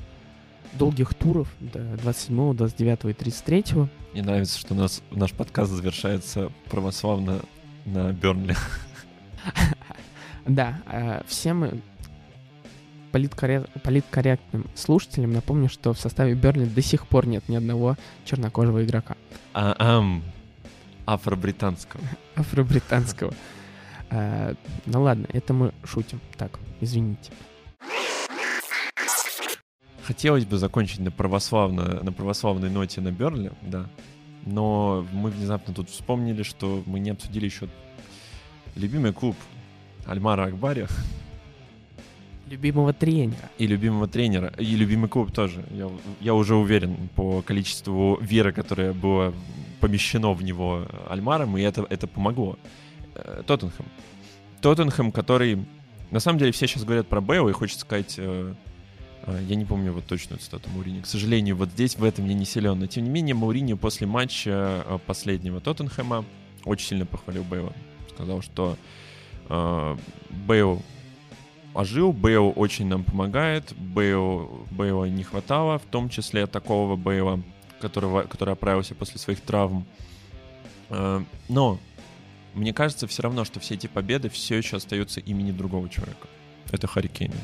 [0.74, 3.64] долгих туров до 27, 29 и 33.
[4.12, 7.40] Мне нравится, что у нас наш подкаст завершается православно
[7.86, 8.56] на Бернли.
[10.46, 11.24] Да, а,
[13.12, 17.96] всем политкорректным слушателям напомню, что в составе Бернли до сих пор нет ни одного
[18.26, 19.16] чернокожего игрока.
[19.54, 20.24] А, ам,
[21.06, 22.04] афро-британского.
[22.36, 23.34] Афро-британского.
[24.10, 24.54] А,
[24.86, 26.20] ну ладно, это мы шутим.
[26.38, 27.32] Так, извините.
[30.04, 33.88] Хотелось бы закончить на, православно, на православной ноте на Берли, да.
[34.46, 37.68] Но мы внезапно тут вспомнили, что мы не обсудили еще
[38.76, 39.36] любимый клуб
[40.06, 40.88] Альмара Акбари.
[42.50, 43.50] Любимого тренера.
[43.58, 44.54] И любимого тренера.
[44.58, 45.66] И любимый клуб тоже.
[45.72, 45.90] Я,
[46.22, 49.34] я уже уверен по количеству веры, которое было
[49.82, 52.58] помещено в него Альмаром, и это, это помогло.
[53.16, 53.86] Э, Тоттенхэм.
[54.62, 55.66] Тоттенхэм, который...
[56.10, 58.16] На самом деле все сейчас говорят про Бейла, и хочется сказать...
[58.18, 58.54] Э,
[59.24, 61.02] э, я не помню вот точную цитату Маурини.
[61.02, 62.80] К сожалению, вот здесь в этом я не силен.
[62.80, 66.24] Но тем не менее, Маурини после матча последнего Тоттенхэма
[66.64, 67.74] очень сильно похвалил Бейла.
[68.10, 68.78] Сказал, что
[70.48, 70.82] Бейл
[71.78, 77.40] ожил, Бейл очень нам помогает, Бейл, Бейла не хватало, в том числе такого Бейла,
[77.80, 79.86] которого, который оправился после своих травм.
[80.90, 81.80] Э, но
[82.56, 86.28] мне кажется все равно, что все эти победы все еще остаются имени другого человека.
[86.72, 87.36] Это Харри Кейна.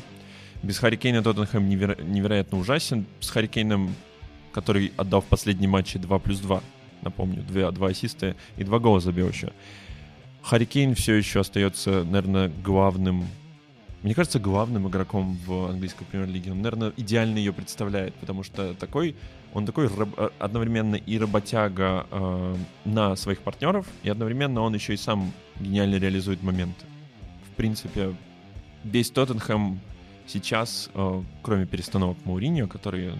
[0.64, 3.06] Без Харри Кейна Тоттенхэм неверо- невероятно ужасен.
[3.20, 3.94] С Харри Кейном,
[4.52, 6.64] который отдал в последнем матче 2 плюс 2,
[7.04, 9.52] напомню, 2, 2 ассиста и 2 гола забил еще.
[10.42, 13.28] Харри Кейн все еще остается, наверное, главным
[14.04, 16.52] мне кажется, главным игроком в английской премьер-лиге.
[16.52, 19.16] Он, наверное, идеально ее представляет, потому что такой,
[19.54, 24.98] он такой э, одновременно и работяга э, на своих партнеров, и одновременно он еще и
[24.98, 26.86] сам гениально реализует моменты.
[27.50, 28.14] В принципе,
[28.84, 29.80] весь Тоттенхэм
[30.28, 33.16] сейчас, э, кроме перестановок Мауриньо, которые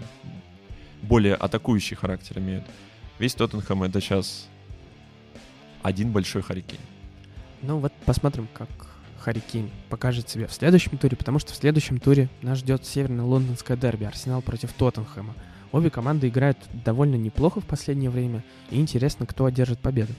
[1.00, 2.64] более атакующий характер имеют,
[3.18, 4.48] весь Тоттенхэм это сейчас
[5.82, 6.80] один большой харикейн.
[7.62, 8.93] Ну вот посмотрим, как
[9.24, 13.74] Харри Кейн покажет себя в следующем туре, потому что в следующем туре нас ждет северно-лондонское
[13.74, 15.34] дерби Арсенал против Тоттенхэма.
[15.72, 20.12] Обе команды играют довольно неплохо в последнее время, и интересно, кто одержит победу.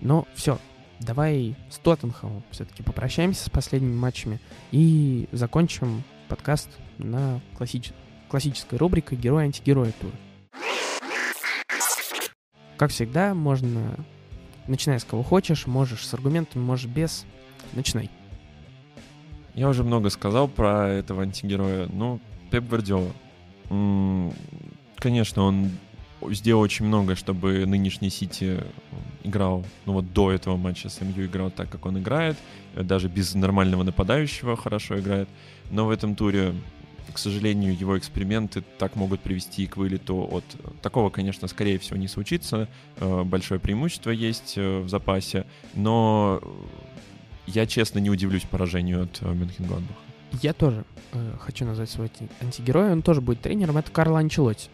[0.00, 0.58] Но все,
[1.00, 4.40] давай с Тоттенхэмом все-таки попрощаемся с последними матчами
[4.72, 7.92] и закончим подкаст на классич...
[8.30, 10.14] классической рубрикой «Герой-антигерой тура».
[12.78, 13.96] Как всегда, можно,
[14.66, 17.26] начиная с кого хочешь, можешь с аргументами, можешь без.
[17.74, 18.10] Начинай.
[19.54, 21.88] Я уже много сказал про этого антигероя.
[21.92, 22.20] Ну,
[22.50, 23.12] Пеп Гвардиола.
[24.96, 25.70] Конечно, он
[26.28, 28.60] сделал очень много, чтобы нынешний Сити
[29.22, 32.36] играл, ну вот до этого матча с МЮ играл так, как он играет,
[32.74, 35.28] даже без нормального нападающего хорошо играет,
[35.70, 36.54] но в этом туре,
[37.12, 40.44] к сожалению, его эксперименты так могут привести к вылету от...
[40.82, 46.40] Такого, конечно, скорее всего не случится, э, большое преимущество есть э, в запасе, но
[47.54, 49.94] я, честно, не удивлюсь поражению от э, Мюнхен-Гладбаха.
[50.42, 52.92] Я тоже э, хочу назвать свой антигероя.
[52.92, 53.76] Он тоже будет тренером.
[53.76, 54.68] Это Карл Анчелотти.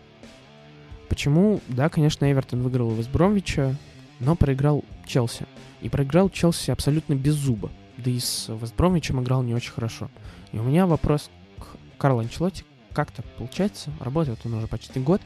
[1.09, 1.61] Почему?
[1.69, 3.77] Да, конечно, Эвертон выиграл у Вестбромвича,
[4.21, 5.47] но проиграл Челси.
[5.81, 7.71] И проиграл Челси абсолютно без зуба.
[7.97, 10.11] Да и с Вестбромвичем играл не очень хорошо.
[10.53, 12.65] И у меня вопрос к Карлу Анчелотти.
[12.93, 13.91] Как так получается?
[14.01, 15.21] Работает он уже почти год,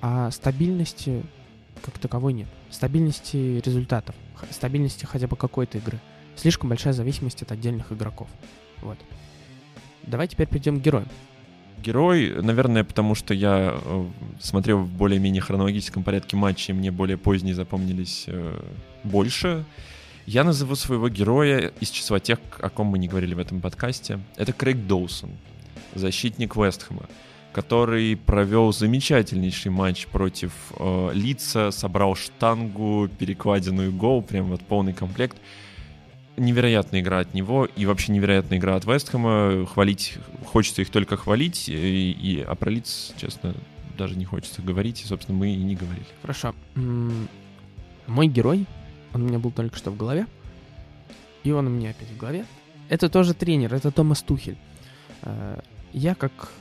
[0.00, 1.22] а стабильности
[1.82, 2.48] как таковой нет.
[2.70, 4.14] Стабильности результатов,
[4.50, 6.00] стабильности хотя бы какой-то игры
[6.36, 8.28] слишком большая зависимость от отдельных игроков.
[8.82, 8.98] Вот.
[10.04, 11.08] Давай теперь перейдем к героям.
[11.82, 14.06] Герой, наверное, потому что я э,
[14.40, 18.60] смотрел в более-менее хронологическом порядке матчи, мне более поздние запомнились э,
[19.04, 19.64] больше.
[20.24, 24.18] Я назову своего героя из числа тех, о ком мы не говорили в этом подкасте.
[24.36, 25.30] Это Крейг Доусон,
[25.94, 27.08] защитник Вестхэма,
[27.52, 34.94] который провел замечательнейший матч против э, Лица, собрал штангу, перекладину и гол, прям вот полный
[34.94, 35.36] комплект
[36.36, 39.66] невероятная игра от него и вообще невероятная игра от Вестхэма.
[39.66, 43.54] Хвалить, хочется их только хвалить, и, и о пролиц, честно,
[43.96, 46.06] даже не хочется говорить, и, собственно, мы и не говорили.
[46.22, 46.54] Хорошо.
[48.06, 48.66] Мой герой,
[49.12, 50.26] он у меня был только что в голове,
[51.42, 52.44] и он у меня опять в голове.
[52.88, 54.58] Это тоже тренер, это Томас Тухель.
[55.22, 55.60] Э,
[55.92, 56.52] я как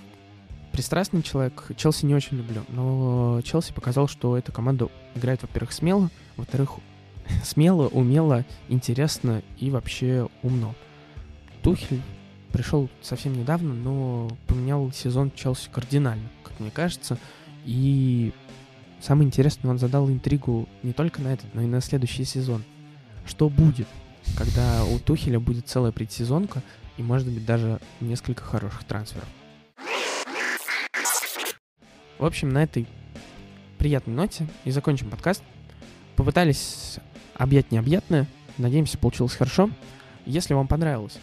[0.71, 6.09] пристрастный человек Челси не очень люблю, но Челси показал, что эта команда играет, во-первых, смело,
[6.35, 6.79] во-вторых,
[7.43, 10.75] смело, умело, интересно и вообще умно.
[11.61, 12.01] Тухель
[12.51, 17.17] пришел совсем недавно, но поменял сезон Челси кардинально, как мне кажется.
[17.65, 18.31] И
[19.01, 22.63] самое интересное, он задал интригу не только на этот, но и на следующий сезон.
[23.25, 23.87] что будет,
[24.37, 26.61] когда у Тухеля будет целая предсезонка
[26.97, 29.27] и, может быть, даже несколько хороших трансферов.
[32.17, 32.87] В общем, на этой
[33.77, 35.43] приятной ноте и закончим подкаст.
[36.15, 36.97] Попытались
[37.35, 38.27] объять необъятное.
[38.57, 39.69] Надеемся, получилось хорошо.
[40.25, 41.17] Если вам понравилось,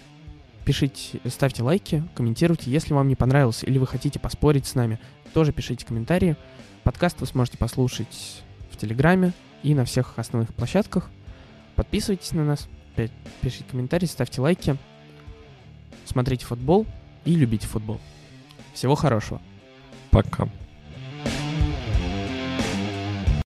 [0.65, 2.71] пишите, ставьте лайки, комментируйте.
[2.71, 4.99] Если вам не понравилось или вы хотите поспорить с нами,
[5.35, 6.37] тоже пишите комментарии.
[6.85, 9.33] Подкаст вы сможете послушать в Телеграме
[9.63, 11.11] и на всех основных площадках.
[11.75, 12.69] Подписывайтесь на нас,
[13.41, 14.77] пишите комментарии, ставьте лайки.
[16.05, 16.87] Смотрите футбол
[17.25, 18.01] и любите футбол.
[18.75, 19.41] Всего хорошего.
[20.11, 20.49] Пока.